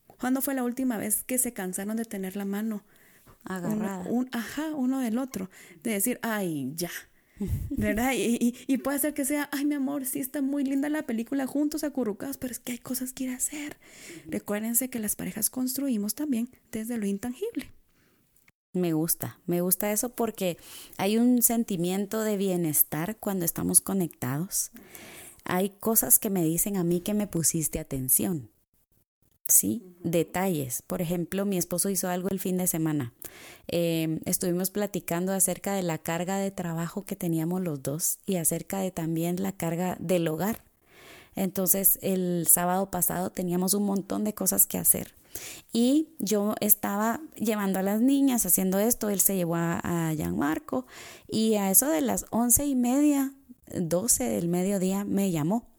¿Cuándo 0.08 0.42
fue 0.42 0.56
la 0.56 0.64
última 0.64 0.98
vez 0.98 1.24
que 1.24 1.38
se 1.38 1.54
cansaron 1.54 1.98
de 1.98 2.06
tener 2.06 2.36
la 2.36 2.46
mano 2.46 2.84
agarrada? 3.46 4.06
un, 4.10 4.30
ajá, 4.32 4.76
uno 4.76 5.00
del 5.00 5.18
otro, 5.18 5.50
de 5.84 5.92
decir, 5.92 6.20
ay, 6.22 6.74
ya. 6.76 6.92
¿Verdad? 7.72 8.14
Y, 8.16 8.56
y, 8.68 8.78
puede 8.78 9.00
ser 9.00 9.14
que 9.14 9.26
sea, 9.26 9.50
ay, 9.52 9.66
mi 9.66 9.76
amor, 9.76 10.06
sí 10.06 10.20
está 10.20 10.42
muy 10.42 10.64
linda 10.64 10.88
la 10.90 11.04
película 11.04 11.48
juntos, 11.48 11.84
acurrucados, 11.84 12.38
pero 12.38 12.52
es 12.52 12.60
que 12.60 12.74
hay 12.74 12.78
cosas 12.78 13.12
que 13.12 13.26
ir 13.26 13.32
a 13.32 13.36
hacer. 13.36 13.78
Recuérdense 14.28 14.90
que 14.90 15.00
las 15.00 15.16
parejas 15.16 15.50
construimos 15.50 16.16
también 16.16 16.50
desde 16.72 16.98
lo 16.98 17.06
intangible. 17.06 17.72
Me 18.74 18.94
gusta, 18.94 19.40
me 19.46 19.62
gusta 19.62 19.92
eso 19.92 20.10
porque 20.10 20.58
hay 20.98 21.18
un 21.18 21.44
sentimiento 21.44 22.24
de 22.24 22.38
bienestar 22.38 23.18
cuando 23.18 23.46
estamos 23.46 23.82
conectados. 23.82 24.72
Hay 25.44 25.70
cosas 25.70 26.18
que 26.18 26.32
me 26.32 26.44
dicen 26.44 26.78
a 26.78 26.84
mí 26.84 27.00
que 27.00 27.14
me 27.14 27.28
pusiste 27.28 27.78
atención. 27.80 28.50
Sí, 29.48 29.96
detalles. 30.04 30.82
Por 30.84 31.02
ejemplo, 31.02 31.46
mi 31.46 31.58
esposo 31.58 31.90
hizo 31.90 32.10
algo 32.10 32.30
el 32.30 32.40
fin 32.40 32.58
de 32.58 32.68
semana. 32.68 33.14
Em, 33.68 34.20
estuvimos 34.26 34.70
platicando 34.70 35.34
acerca 35.34 35.74
de 35.76 35.84
la 35.84 35.98
carga 35.98 36.38
de 36.38 36.52
trabajo 36.52 37.04
que 37.06 37.16
teníamos 37.16 37.62
los 37.62 37.84
dos 37.84 38.20
y 38.26 38.38
acerca 38.38 38.80
de 38.80 38.92
también 38.92 39.42
la 39.42 39.52
carga 39.52 39.98
del 40.00 40.28
hogar. 40.28 40.64
Entonces, 41.36 42.00
el 42.02 42.48
sábado 42.50 42.90
pasado 42.90 43.32
teníamos 43.32 43.74
un 43.74 43.86
montón 43.86 44.24
de 44.24 44.34
cosas 44.34 44.66
que 44.68 44.78
hacer 44.78 45.14
y 45.72 46.10
yo 46.20 46.56
estaba 46.60 47.22
llevando 47.36 47.80
a 47.80 47.84
las 47.84 48.02
niñas 48.02 48.46
haciendo 48.46 48.80
esto, 48.80 49.10
él 49.10 49.20
se 49.20 49.36
llevó 49.36 49.56
a, 49.56 49.80
a 49.84 50.14
Gianmarco 50.14 50.86
y 51.28 51.56
a 51.56 51.72
eso 51.72 51.90
de 51.90 52.02
las 52.02 52.26
once 52.30 52.66
y 52.66 52.76
media, 52.76 53.34
doce 53.76 54.26
del 54.26 54.48
mediodía 54.48 55.04
me 55.04 55.32
llamó. 55.32 55.73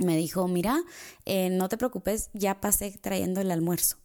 Me 0.00 0.16
dijo, 0.16 0.48
mira, 0.48 0.82
eh, 1.26 1.50
no 1.50 1.68
te 1.68 1.76
preocupes, 1.76 2.30
ya 2.32 2.60
pasé 2.60 2.98
trayendo 3.00 3.40
el 3.40 3.50
almuerzo. 3.50 3.98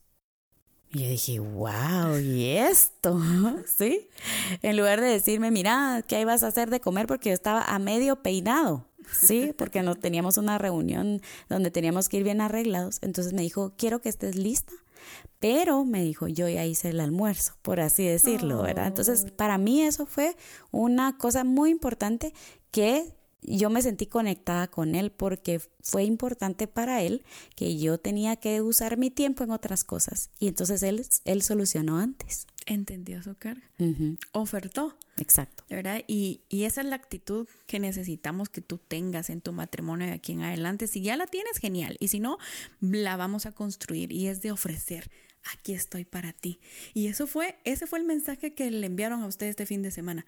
Y 0.91 0.99
yo 0.99 1.10
dije, 1.10 1.39
wow, 1.39 2.17
¿y 2.21 2.45
esto? 2.51 3.19
¿Sí? 3.77 4.08
En 4.62 4.77
lugar 4.77 5.01
de 5.01 5.08
decirme, 5.08 5.51
mira, 5.51 6.03
¿qué 6.08 6.23
vas 6.25 6.43
a 6.43 6.47
hacer 6.47 6.69
de 6.69 6.79
comer? 6.79 7.08
Porque 7.08 7.29
yo 7.29 7.34
estaba 7.34 7.63
a 7.63 7.79
medio 7.79 8.21
peinado. 8.21 8.86
Sí, 9.12 9.53
porque 9.58 9.84
no 9.84 9.95
teníamos 9.95 10.38
una 10.38 10.58
reunión 10.58 11.21
donde 11.49 11.69
teníamos 11.69 12.10
que 12.10 12.17
ir 12.17 12.23
bien 12.23 12.41
arreglados. 12.41 12.99
Entonces 13.01 13.34
me 13.34 13.41
dijo, 13.41 13.73
quiero 13.77 14.01
que 14.01 14.10
estés 14.10 14.36
lista. 14.36 14.73
Pero 15.39 15.86
me 15.86 16.01
dijo, 16.01 16.27
yo 16.27 16.47
ya 16.49 16.65
hice 16.65 16.89
el 16.89 16.99
almuerzo, 16.99 17.53
por 17.62 17.79
así 17.79 18.05
decirlo, 18.05 18.63
¿verdad? 18.63 18.88
Entonces, 18.88 19.31
para 19.36 19.58
mí 19.58 19.84
eso 19.84 20.05
fue 20.05 20.36
una 20.71 21.17
cosa 21.17 21.43
muy 21.43 21.69
importante 21.69 22.34
que 22.71 23.15
yo 23.47 23.69
me 23.69 23.81
sentí 23.81 24.05
conectada 24.05 24.67
con 24.67 24.95
él 24.95 25.12
porque 25.12 25.62
fue 25.81 26.03
importante 26.03 26.67
para 26.67 27.01
él 27.01 27.23
que 27.55 27.77
yo 27.77 27.97
tenía 27.97 28.36
que 28.36 28.62
usar 28.62 28.97
mi 28.97 29.12
tiempo 29.12 29.43
en 29.43 29.51
otras 29.51 29.84
cosas. 29.84 30.29
Y 30.39 30.47
entonces 30.47 30.84
él, 30.84 31.05
él 31.25 31.41
solucionó 31.41 31.97
antes 31.97 32.47
entendió 32.65 33.21
su 33.21 33.36
carga, 33.36 33.63
ofertó. 34.31 34.97
Exacto. 35.17 35.63
¿Verdad? 35.69 36.03
Y, 36.08 36.41
y, 36.49 36.63
esa 36.63 36.81
es 36.81 36.88
la 36.88 36.95
actitud 36.95 37.47
que 37.67 37.79
necesitamos 37.79 38.49
que 38.49 38.62
tú 38.62 38.77
tengas 38.77 39.29
en 39.29 39.39
tu 39.39 39.53
matrimonio 39.53 40.08
de 40.08 40.13
aquí 40.13 40.34
en 40.34 40.41
adelante. 40.41 40.88
Si 40.88 41.01
ya 41.01 41.15
la 41.15 41.25
tienes, 41.25 41.58
genial. 41.58 41.95
Y 41.99 42.10
si 42.10 42.19
no, 42.19 42.38
la 42.81 43.15
vamos 43.15 43.45
a 43.45 43.53
construir 43.53 44.12
y 44.12 44.27
es 44.27 44.41
de 44.41 44.51
ofrecer. 44.51 45.10
Aquí 45.53 45.73
estoy 45.73 46.03
para 46.03 46.34
ti. 46.34 46.60
Y 46.93 47.08
eso 47.08 47.27
fue, 47.27 47.58
ese 47.63 47.88
fue 47.88 47.99
el 47.99 48.05
mensaje 48.05 48.53
que 48.53 48.69
le 48.71 48.88
enviaron 48.88 49.21
a 49.21 49.27
ustedes 49.27 49.51
este 49.51 49.65
fin 49.65 49.84
de 49.84 49.91
semana. 49.91 50.25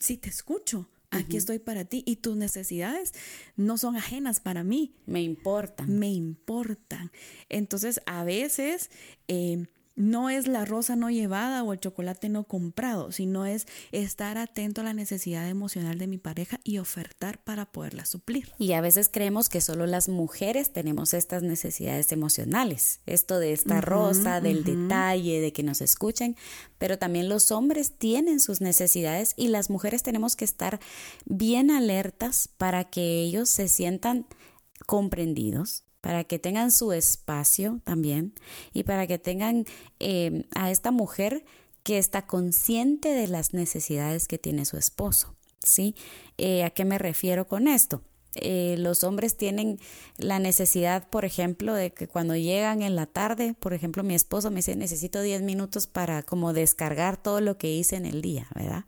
Si 0.00 0.16
te 0.16 0.30
escucho, 0.30 0.88
aquí 1.14 1.36
estoy 1.36 1.58
para 1.58 1.84
ti 1.84 2.02
y 2.06 2.16
tus 2.16 2.36
necesidades 2.36 3.12
no 3.56 3.78
son 3.78 3.96
ajenas 3.96 4.40
para 4.40 4.64
mí. 4.64 4.94
Me 5.06 5.22
importan. 5.22 5.98
Me 5.98 6.08
importan. 6.08 7.10
Entonces, 7.48 8.00
a 8.06 8.24
veces... 8.24 8.90
Eh, 9.28 9.66
no 9.96 10.30
es 10.30 10.46
la 10.46 10.64
rosa 10.64 10.96
no 10.96 11.10
llevada 11.10 11.62
o 11.62 11.72
el 11.72 11.80
chocolate 11.80 12.28
no 12.28 12.44
comprado, 12.44 13.12
sino 13.12 13.46
es 13.46 13.66
estar 13.92 14.38
atento 14.38 14.80
a 14.80 14.84
la 14.84 14.92
necesidad 14.92 15.48
emocional 15.48 15.98
de 15.98 16.06
mi 16.06 16.18
pareja 16.18 16.60
y 16.64 16.78
ofertar 16.78 17.38
para 17.38 17.66
poderla 17.66 18.04
suplir. 18.04 18.52
Y 18.58 18.72
a 18.72 18.80
veces 18.80 19.08
creemos 19.08 19.48
que 19.48 19.60
solo 19.60 19.86
las 19.86 20.08
mujeres 20.08 20.72
tenemos 20.72 21.14
estas 21.14 21.42
necesidades 21.42 22.10
emocionales, 22.12 23.00
esto 23.06 23.38
de 23.38 23.52
esta 23.52 23.80
rosa, 23.80 24.40
del 24.40 24.64
detalle, 24.64 25.40
de 25.40 25.52
que 25.52 25.62
nos 25.62 25.80
escuchen, 25.80 26.36
pero 26.78 26.98
también 26.98 27.28
los 27.28 27.50
hombres 27.50 27.92
tienen 27.96 28.40
sus 28.40 28.60
necesidades 28.60 29.34
y 29.36 29.48
las 29.48 29.70
mujeres 29.70 30.02
tenemos 30.02 30.36
que 30.36 30.44
estar 30.44 30.80
bien 31.24 31.70
alertas 31.70 32.48
para 32.56 32.84
que 32.84 33.20
ellos 33.22 33.48
se 33.48 33.68
sientan 33.68 34.26
comprendidos, 34.86 35.83
para 36.04 36.24
que 36.24 36.38
tengan 36.38 36.70
su 36.70 36.92
espacio 36.92 37.80
también 37.82 38.34
y 38.74 38.82
para 38.82 39.06
que 39.06 39.18
tengan 39.18 39.64
eh, 40.00 40.44
a 40.54 40.70
esta 40.70 40.90
mujer 40.90 41.46
que 41.82 41.96
está 41.96 42.26
consciente 42.26 43.08
de 43.08 43.26
las 43.26 43.54
necesidades 43.54 44.28
que 44.28 44.36
tiene 44.36 44.66
su 44.66 44.76
esposo. 44.76 45.34
¿sí? 45.62 45.94
Eh, 46.36 46.62
¿A 46.62 46.68
qué 46.68 46.84
me 46.84 46.98
refiero 46.98 47.48
con 47.48 47.68
esto? 47.68 48.02
Eh, 48.34 48.74
los 48.78 49.02
hombres 49.02 49.38
tienen 49.38 49.80
la 50.18 50.38
necesidad, 50.40 51.08
por 51.08 51.24
ejemplo, 51.24 51.72
de 51.72 51.94
que 51.94 52.06
cuando 52.06 52.36
llegan 52.36 52.82
en 52.82 52.96
la 52.96 53.06
tarde, 53.06 53.54
por 53.58 53.72
ejemplo, 53.72 54.02
mi 54.02 54.14
esposo 54.14 54.50
me 54.50 54.56
dice, 54.56 54.76
necesito 54.76 55.22
10 55.22 55.40
minutos 55.40 55.86
para 55.86 56.22
como 56.22 56.52
descargar 56.52 57.16
todo 57.16 57.40
lo 57.40 57.56
que 57.56 57.72
hice 57.72 57.96
en 57.96 58.04
el 58.04 58.20
día, 58.20 58.46
¿verdad? 58.54 58.84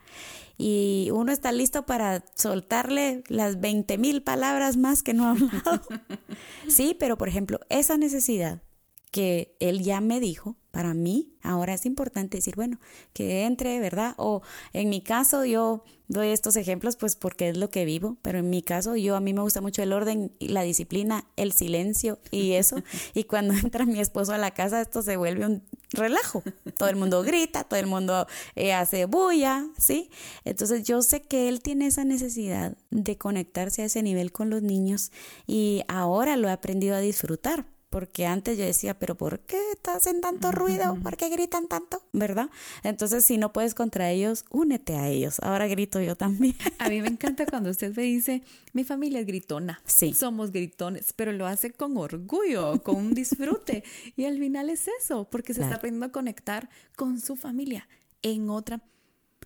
Y 0.59 1.11
uno 1.13 1.33
está 1.33 1.53
listo 1.53 1.85
para 1.85 2.25
soltarle 2.35 3.23
las 3.29 3.61
20 3.61 3.99
mil 3.99 4.23
palabras 4.23 4.77
más 4.77 5.03
que 5.03 5.15
no 5.15 5.27
ha 5.27 5.31
hablado. 5.33 5.83
sí, 6.69 6.97
pero 6.99 7.19
por 7.19 7.29
ejemplo, 7.29 7.61
esa 7.69 7.99
necesidad 7.99 8.63
que 9.11 9.57
él 9.61 9.83
ya 9.83 10.01
me 10.01 10.21
dijo, 10.21 10.57
para 10.71 10.93
mí 10.93 11.33
ahora 11.43 11.73
es 11.73 11.87
importante 11.87 12.37
decir, 12.37 12.55
bueno, 12.55 12.79
que 13.15 13.45
entre, 13.45 13.81
¿verdad? 13.81 14.15
O 14.19 14.43
en 14.75 14.91
mi 14.91 15.01
caso 15.01 15.47
yo 15.47 15.85
doy 16.09 16.29
estos 16.29 16.57
ejemplos 16.57 16.97
pues 16.97 17.17
porque 17.17 17.49
es 17.49 17.57
lo 17.57 17.71
que 17.71 17.87
vivo, 17.87 18.19
pero 18.21 18.39
en 18.39 18.51
mi 18.51 18.61
caso 18.61 18.95
yo 18.95 19.17
a 19.17 19.21
mí 19.21 19.33
me 19.33 19.41
gusta 19.41 19.63
mucho 19.63 19.83
el 19.83 19.95
orden, 19.95 20.33
y 20.39 20.49
la 20.49 20.63
disciplina, 20.63 21.25
el 21.37 21.53
silencio 21.53 22.19
y 22.31 22.53
eso. 22.53 22.77
y 23.15 23.25
cuando 23.25 23.55
entra 23.55 23.87
mi 23.87 24.01
esposo 24.01 24.35
a 24.35 24.39
la 24.39 24.51
casa 24.51 24.83
esto 24.83 25.01
se 25.03 25.17
vuelve 25.17 25.47
un 25.47 25.63
relajo. 25.93 26.43
Todo 26.77 26.91
el 26.91 26.97
mundo 26.97 27.23
grita, 27.23 27.65
todo 27.65 27.81
el 27.81 27.87
mundo 27.87 28.27
eh, 28.55 28.75
hace 28.75 29.07
bulla, 29.07 29.67
¿sí? 29.79 30.11
Entonces 30.45 30.83
yo 30.85 31.01
sé 31.01 31.23
que 31.23 31.49
él 31.49 31.63
tiene 31.63 31.87
esa 31.87 32.05
necesidad 32.05 32.77
de 32.91 33.17
conectarse 33.17 33.81
a 33.81 33.87
ese 33.87 34.03
nivel 34.03 34.31
con 34.31 34.51
los 34.51 34.63
niños 34.63 35.11
y 35.47 35.85
ahora 35.89 36.37
lo 36.37 36.49
he 36.49 36.53
aprendido 36.53 36.97
a 36.97 37.01
disfrutar 37.01 37.65
porque 37.91 38.27
antes 38.27 38.59
yo 38.59 38.65
decía, 38.65 38.99
pero 38.99 39.15
¿por 39.17 39.41
qué 39.41 39.59
hacen 39.85 40.21
tanto 40.21 40.53
ruido? 40.53 40.99
¿Por 41.03 41.17
qué 41.17 41.29
gritan 41.29 41.69
tanto? 41.69 42.03
¿Verdad? 42.13 42.51
Entonces, 42.83 43.25
si 43.25 43.39
no 43.39 43.53
puedes 43.53 43.75
contra 43.75 44.11
ellos, 44.11 44.45
únete 44.51 44.97
a 44.97 45.09
ellos. 45.09 45.39
Ahora 45.41 45.67
grito 45.67 46.01
yo 46.01 46.17
también. 46.17 46.57
A 46.79 46.89
mí 46.89 47.01
me 47.01 47.09
encanta 47.09 47.47
cuando 47.47 47.71
usted 47.71 47.95
me 47.97 48.03
dice, 48.03 48.43
mi 48.73 48.85
familia 48.85 49.21
es 49.21 49.27
gritona. 49.27 49.81
Sí. 49.87 50.13
Somos 50.15 50.51
gritones, 50.53 51.13
pero 51.15 51.33
lo 51.33 51.47
hace 51.47 51.73
con 51.73 51.97
orgullo, 51.97 52.83
con 52.83 52.97
un 52.97 53.15
disfrute. 53.15 53.85
y 54.17 54.25
al 54.25 54.39
final 54.39 54.69
es 54.69 54.89
eso, 55.01 55.29
porque 55.31 55.55
se 55.55 55.63
está 55.63 55.77
aprendiendo 55.77 56.07
a 56.07 56.13
conectar 56.13 56.69
con 56.97 57.21
su 57.21 57.37
familia 57.37 57.89
en 58.23 58.51
otra 58.51 58.83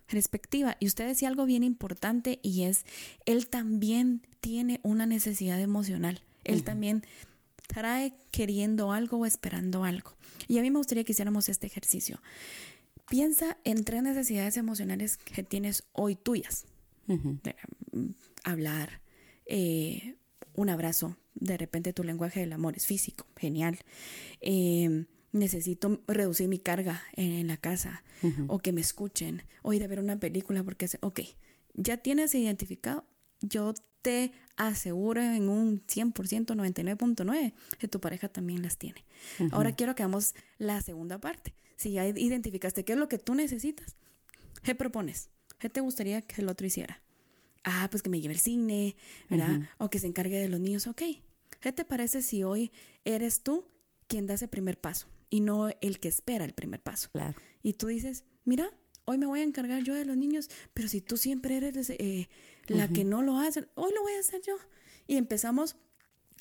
perspectiva. 0.07 0.77
Y 0.79 0.87
usted 0.87 1.07
decía 1.07 1.29
algo 1.29 1.45
bien 1.45 1.63
importante 1.63 2.39
y 2.41 2.63
es, 2.63 2.85
él 3.25 3.47
también 3.47 4.27
tiene 4.41 4.79
una 4.83 5.05
necesidad 5.05 5.59
emocional. 5.59 6.21
Él 6.43 6.63
también 6.63 7.03
trae 7.71 8.13
queriendo 8.31 8.91
algo 8.91 9.17
o 9.17 9.25
esperando 9.25 9.83
algo. 9.85 10.13
Y 10.47 10.59
a 10.59 10.61
mí 10.61 10.69
me 10.69 10.77
gustaría 10.77 11.05
que 11.05 11.13
hiciéramos 11.13 11.47
este 11.47 11.67
ejercicio. 11.67 12.21
Piensa 13.09 13.57
en 13.63 13.85
tres 13.85 14.03
necesidades 14.03 14.57
emocionales 14.57 15.17
que 15.17 15.43
tienes 15.43 15.83
hoy 15.93 16.15
tuyas. 16.15 16.65
Mm, 17.07 18.09
hablar, 18.43 19.01
eh, 19.45 20.15
un 20.53 20.69
abrazo, 20.69 21.17
de 21.35 21.57
repente 21.57 21.93
tu 21.93 22.03
lenguaje 22.03 22.41
del 22.41 22.53
amor 22.53 22.75
es 22.75 22.85
físico, 22.85 23.25
genial. 23.37 23.79
Em, 24.41 25.05
necesito 25.31 26.01
reducir 26.07 26.49
mi 26.49 26.59
carga 26.59 27.01
en, 27.13 27.47
la 27.47 27.55
casa 27.55 28.03
o 28.47 28.59
que 28.59 28.73
me 28.73 28.81
escuchen, 28.81 29.43
o 29.61 29.71
ir 29.71 29.83
a 29.83 29.87
ver 29.87 29.99
una 29.99 30.19
película 30.19 30.63
porque, 30.63 30.87
ok, 30.99 31.21
ya 31.73 31.97
tienes 31.97 32.35
identificado, 32.35 33.05
yo 33.41 33.73
te 34.01 34.31
aseguro 34.55 35.21
en 35.21 35.49
un 35.49 35.85
100%, 35.85 36.13
99.9, 36.13 37.53
que 37.77 37.87
tu 37.87 37.99
pareja 37.99 38.29
también 38.29 38.61
las 38.61 38.77
tiene. 38.77 39.05
Ahora 39.51 39.73
quiero 39.73 39.95
que 39.95 40.03
hagamos 40.03 40.33
la 40.57 40.81
segunda 40.81 41.19
parte. 41.19 41.53
Si 41.75 41.93
ya 41.93 42.07
identificaste 42.07 42.85
qué 42.85 42.93
es 42.93 42.99
lo 42.99 43.07
que 43.07 43.17
tú 43.17 43.33
necesitas, 43.35 43.95
¿qué 44.63 44.75
propones? 44.75 45.29
¿Qué 45.57 45.69
te 45.69 45.81
gustaría 45.81 46.21
que 46.21 46.41
el 46.41 46.49
otro 46.49 46.67
hiciera? 46.67 47.01
Ah, 47.63 47.87
pues 47.91 48.01
que 48.01 48.09
me 48.09 48.19
lleve 48.19 48.33
el 48.33 48.39
cine, 48.39 48.95
¿verdad? 49.29 49.69
O 49.77 49.89
que 49.89 49.99
se 49.99 50.07
encargue 50.07 50.39
de 50.39 50.49
los 50.49 50.59
niños. 50.59 50.87
Ok. 50.87 51.03
¿Qué 51.59 51.71
te 51.71 51.85
parece 51.85 52.23
si 52.23 52.43
hoy 52.43 52.71
eres 53.05 53.43
tú 53.43 53.65
quien 54.07 54.25
da 54.25 54.33
ese 54.33 54.47
primer 54.47 54.79
paso 54.79 55.07
y 55.29 55.41
no 55.41 55.69
el 55.81 55.99
que 55.99 56.07
espera 56.07 56.43
el 56.43 56.53
primer 56.53 56.81
paso? 56.81 57.09
Claro. 57.11 57.39
Y 57.61 57.73
tú 57.73 57.87
dices, 57.87 58.25
mira, 58.45 58.71
hoy 59.05 59.17
me 59.17 59.27
voy 59.27 59.41
a 59.41 59.43
encargar 59.43 59.83
yo 59.83 59.93
de 59.93 60.05
los 60.05 60.17
niños, 60.17 60.49
pero 60.73 60.87
si 60.87 61.01
tú 61.01 61.17
siempre 61.17 61.57
eres 61.57 61.91
eh, 61.91 62.29
la 62.67 62.87
que 62.87 63.03
no 63.03 63.21
lo 63.21 63.37
hace, 63.37 63.67
hoy 63.75 63.91
lo 63.93 64.01
voy 64.01 64.13
a 64.13 64.19
hacer 64.19 64.41
yo. 64.41 64.55
Y 65.07 65.17
empezamos 65.17 65.75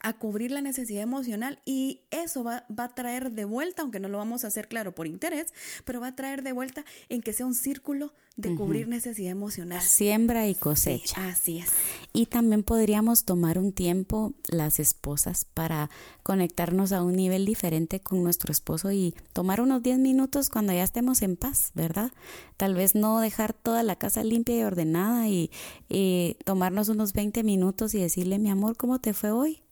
a 0.01 0.15
cubrir 0.15 0.51
la 0.51 0.63
necesidad 0.63 1.03
emocional 1.03 1.61
y 1.65 2.01
eso 2.11 2.43
va, 2.43 2.65
va, 2.77 2.85
a 2.85 2.95
traer 2.95 3.33
de 3.33 3.45
vuelta, 3.45 3.83
aunque 3.83 4.01
no 4.01 4.09
lo 4.09 4.19
vamos 4.19 4.45
a 4.45 4.49
hacer 4.49 4.69
claro 4.69 4.95
por 4.95 5.07
interés, 5.07 5.53
pero 5.85 6.01
va 6.01 6.09
a 6.09 6.17
traer 6.17 6.43
de 6.43 6.53
vuelta 6.53 6.85
en 7.09 7.23
que 7.23 7.33
sea 7.33 7.47
un 7.47 7.55
círculo 7.55 8.13
de 8.41 8.55
cubrir 8.55 8.89
necesidad 8.89 9.33
emocional. 9.33 9.83
Siembra 9.83 10.49
y 10.49 10.55
cosecha. 10.55 11.29
así 11.29 11.59
es. 11.59 11.71
Y 12.13 12.27
también 12.27 12.63
podríamos 12.63 13.25
tomar 13.25 13.59
un 13.59 13.73
tiempo 13.73 14.33
las 14.49 14.81
esposas 14.81 15.45
para 15.45 15.91
conectarnos 16.23 16.93
a 16.93 17.03
un 17.03 17.15
nivel 17.15 17.45
diferente 17.45 18.01
con 18.01 18.23
nuestro 18.23 18.53
esposo 18.53 18.93
y 18.93 19.15
tomar 19.33 19.61
unos 19.61 19.83
10 19.83 19.99
minutos 19.99 20.49
cuando 20.49 20.73
ya 20.73 20.85
estemos 20.85 21.23
en 21.23 21.37
paz, 21.37 21.73
¿verdad? 21.75 22.13
Tal 22.57 22.75
vez 22.75 22.95
no 22.95 23.21
dejar 23.21 23.53
toda 23.53 23.83
la 23.83 23.97
casa 23.97 24.25
limpia 24.25 24.57
y 24.57 24.63
ordenada 24.63 25.29
y, 25.29 25.51
y 25.89 26.37
tomarnos 26.45 26.89
unos 26.89 27.13
20 27.13 27.43
minutos 27.43 27.95
y 27.95 28.01
decirle, 28.01 28.39
mi 28.39 28.51
amor, 28.51 28.77
¿cómo 28.77 29.01
te 29.01 29.13
fue 29.13 29.31
hoy? 29.31 29.63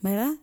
¿Verdad? 0.00 0.34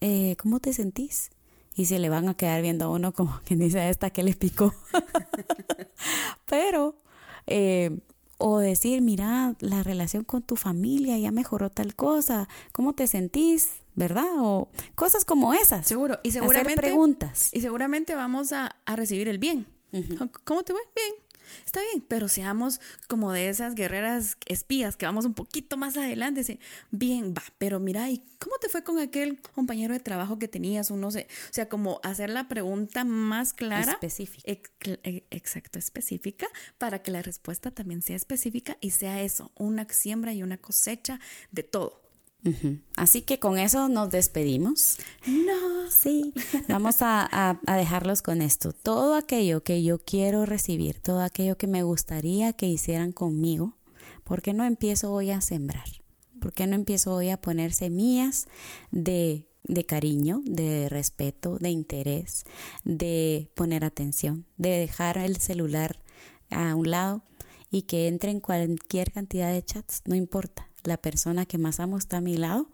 Eh, 0.00 0.36
¿Cómo 0.40 0.60
te 0.60 0.72
sentís? 0.72 1.30
Y 1.76 1.86
se 1.86 1.98
le 1.98 2.08
van 2.08 2.28
a 2.28 2.34
quedar 2.34 2.62
viendo 2.62 2.86
a 2.86 2.88
uno 2.88 3.12
como 3.12 3.40
quien 3.44 3.58
dice 3.58 3.88
esta 3.88 4.10
que 4.10 4.22
le 4.22 4.34
picó. 4.34 4.74
Pero, 6.46 6.96
eh, 7.46 7.98
o 8.38 8.58
decir, 8.58 9.02
mira, 9.02 9.54
la 9.60 9.82
relación 9.82 10.24
con 10.24 10.42
tu 10.42 10.56
familia 10.56 11.18
ya 11.18 11.30
mejoró 11.30 11.70
tal 11.70 11.94
cosa, 11.94 12.48
¿cómo 12.72 12.94
te 12.94 13.06
sentís? 13.06 13.70
¿Verdad? 13.94 14.28
O 14.38 14.68
cosas 14.94 15.24
como 15.24 15.52
esas. 15.52 15.86
Seguro. 15.86 16.18
Y 16.22 16.30
seguramente. 16.30 16.72
Hacer 16.72 16.84
preguntas. 16.84 17.50
Y 17.52 17.60
seguramente 17.60 18.14
vamos 18.14 18.52
a, 18.52 18.76
a 18.86 18.96
recibir 18.96 19.28
el 19.28 19.38
bien. 19.38 19.66
¿Cómo 20.44 20.62
te 20.62 20.72
va? 20.72 20.78
Bien. 20.94 21.29
Está 21.64 21.80
bien, 21.92 22.04
pero 22.06 22.28
seamos 22.28 22.80
como 23.08 23.32
de 23.32 23.48
esas 23.48 23.74
guerreras 23.74 24.36
espías 24.46 24.96
que 24.96 25.06
vamos 25.06 25.24
un 25.24 25.34
poquito 25.34 25.76
más 25.76 25.96
adelante. 25.96 26.58
Bien, 26.90 27.34
va, 27.36 27.42
pero 27.58 27.80
mira, 27.80 28.10
¿y 28.10 28.22
cómo 28.38 28.56
te 28.60 28.68
fue 28.68 28.84
con 28.84 28.98
aquel 28.98 29.40
compañero 29.40 29.94
de 29.94 30.00
trabajo 30.00 30.38
que 30.38 30.48
tenías? 30.48 30.90
no 30.90 31.10
sé, 31.10 31.26
o 31.50 31.52
sea, 31.52 31.68
como 31.68 32.00
hacer 32.02 32.30
la 32.30 32.48
pregunta 32.48 33.04
más 33.04 33.52
clara. 33.52 33.92
Específica. 33.92 34.50
E, 34.50 35.24
exacto, 35.30 35.78
específica, 35.78 36.46
para 36.78 37.02
que 37.02 37.10
la 37.10 37.22
respuesta 37.22 37.70
también 37.70 38.02
sea 38.02 38.16
específica 38.16 38.76
y 38.80 38.90
sea 38.90 39.22
eso, 39.22 39.50
una 39.56 39.86
siembra 39.88 40.32
y 40.32 40.42
una 40.42 40.58
cosecha 40.58 41.20
de 41.50 41.62
todo. 41.62 42.00
Así 42.96 43.22
que 43.22 43.38
con 43.38 43.58
eso 43.58 43.88
nos 43.88 44.10
despedimos. 44.10 44.98
No. 45.26 45.90
Sí. 45.90 46.32
Vamos 46.68 46.96
a, 47.00 47.60
dejarlos 47.66 48.22
con 48.22 48.42
esto. 48.42 48.72
Todo 48.72 49.14
aquello 49.14 49.62
que 49.62 49.82
yo 49.82 49.98
quiero 49.98 50.46
recibir, 50.46 51.00
todo 51.00 51.20
aquello 51.20 51.58
que 51.58 51.66
me 51.66 51.82
gustaría 51.82 52.52
que 52.52 52.66
hicieran 52.66 53.12
conmigo, 53.12 53.76
¿por 54.24 54.42
qué 54.42 54.52
no 54.54 54.64
empiezo 54.64 55.12
hoy 55.12 55.30
a 55.30 55.40
sembrar? 55.40 55.88
¿Por 56.40 56.52
qué 56.52 56.66
no 56.66 56.74
empiezo 56.74 57.14
hoy 57.14 57.28
a 57.28 57.40
poner 57.40 57.72
semillas 57.72 58.46
de, 58.90 59.46
de 59.64 59.84
cariño, 59.84 60.40
de 60.46 60.88
respeto, 60.88 61.58
de 61.58 61.70
interés, 61.70 62.44
de 62.84 63.50
poner 63.54 63.84
atención, 63.84 64.46
de 64.56 64.70
dejar 64.70 65.18
el 65.18 65.36
celular 65.36 66.00
a 66.50 66.74
un 66.74 66.90
lado 66.90 67.22
y 67.70 67.82
que 67.82 68.08
entre 68.08 68.30
en 68.30 68.40
cualquier 68.40 69.12
cantidad 69.12 69.52
de 69.52 69.62
chats? 69.62 70.02
No 70.06 70.14
importa 70.14 70.69
la 70.84 70.96
persona 70.96 71.46
que 71.46 71.58
más 71.58 71.80
amo 71.80 71.98
está 71.98 72.18
a 72.18 72.20
mi 72.20 72.36
lado 72.36 72.68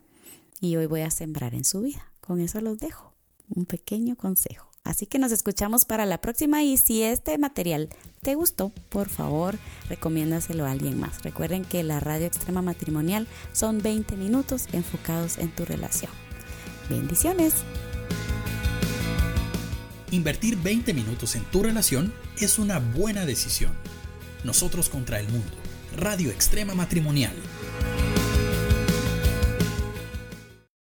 y 0.60 0.76
hoy 0.76 0.86
voy 0.86 1.02
a 1.02 1.10
sembrar 1.10 1.54
en 1.54 1.64
su 1.64 1.82
vida. 1.82 2.12
Con 2.20 2.40
eso 2.40 2.60
los 2.60 2.78
dejo. 2.78 3.12
Un 3.48 3.66
pequeño 3.66 4.16
consejo. 4.16 4.70
Así 4.86 5.06
que 5.06 5.18
nos 5.18 5.32
escuchamos 5.32 5.84
para 5.84 6.06
la 6.06 6.20
próxima 6.20 6.62
y 6.62 6.76
si 6.76 7.02
este 7.02 7.38
material 7.38 7.88
te 8.22 8.36
gustó, 8.36 8.70
por 8.88 9.08
favor, 9.08 9.58
recomiéndaselo 9.88 10.64
a 10.64 10.70
alguien 10.70 10.98
más. 11.00 11.24
Recuerden 11.24 11.64
que 11.64 11.82
la 11.82 11.98
radio 11.98 12.26
extrema 12.26 12.62
matrimonial 12.62 13.26
son 13.52 13.82
20 13.82 14.16
minutos 14.16 14.66
enfocados 14.72 15.38
en 15.38 15.50
tu 15.50 15.64
relación. 15.64 16.12
Bendiciones. 16.88 17.54
Invertir 20.12 20.56
20 20.56 20.94
minutos 20.94 21.34
en 21.34 21.42
tu 21.46 21.64
relación 21.64 22.14
es 22.38 22.60
una 22.60 22.78
buena 22.78 23.26
decisión. 23.26 23.72
Nosotros 24.44 24.88
contra 24.88 25.18
el 25.18 25.28
mundo. 25.28 25.50
Radio 25.96 26.30
Extrema 26.30 26.74
Matrimonial. 26.74 27.34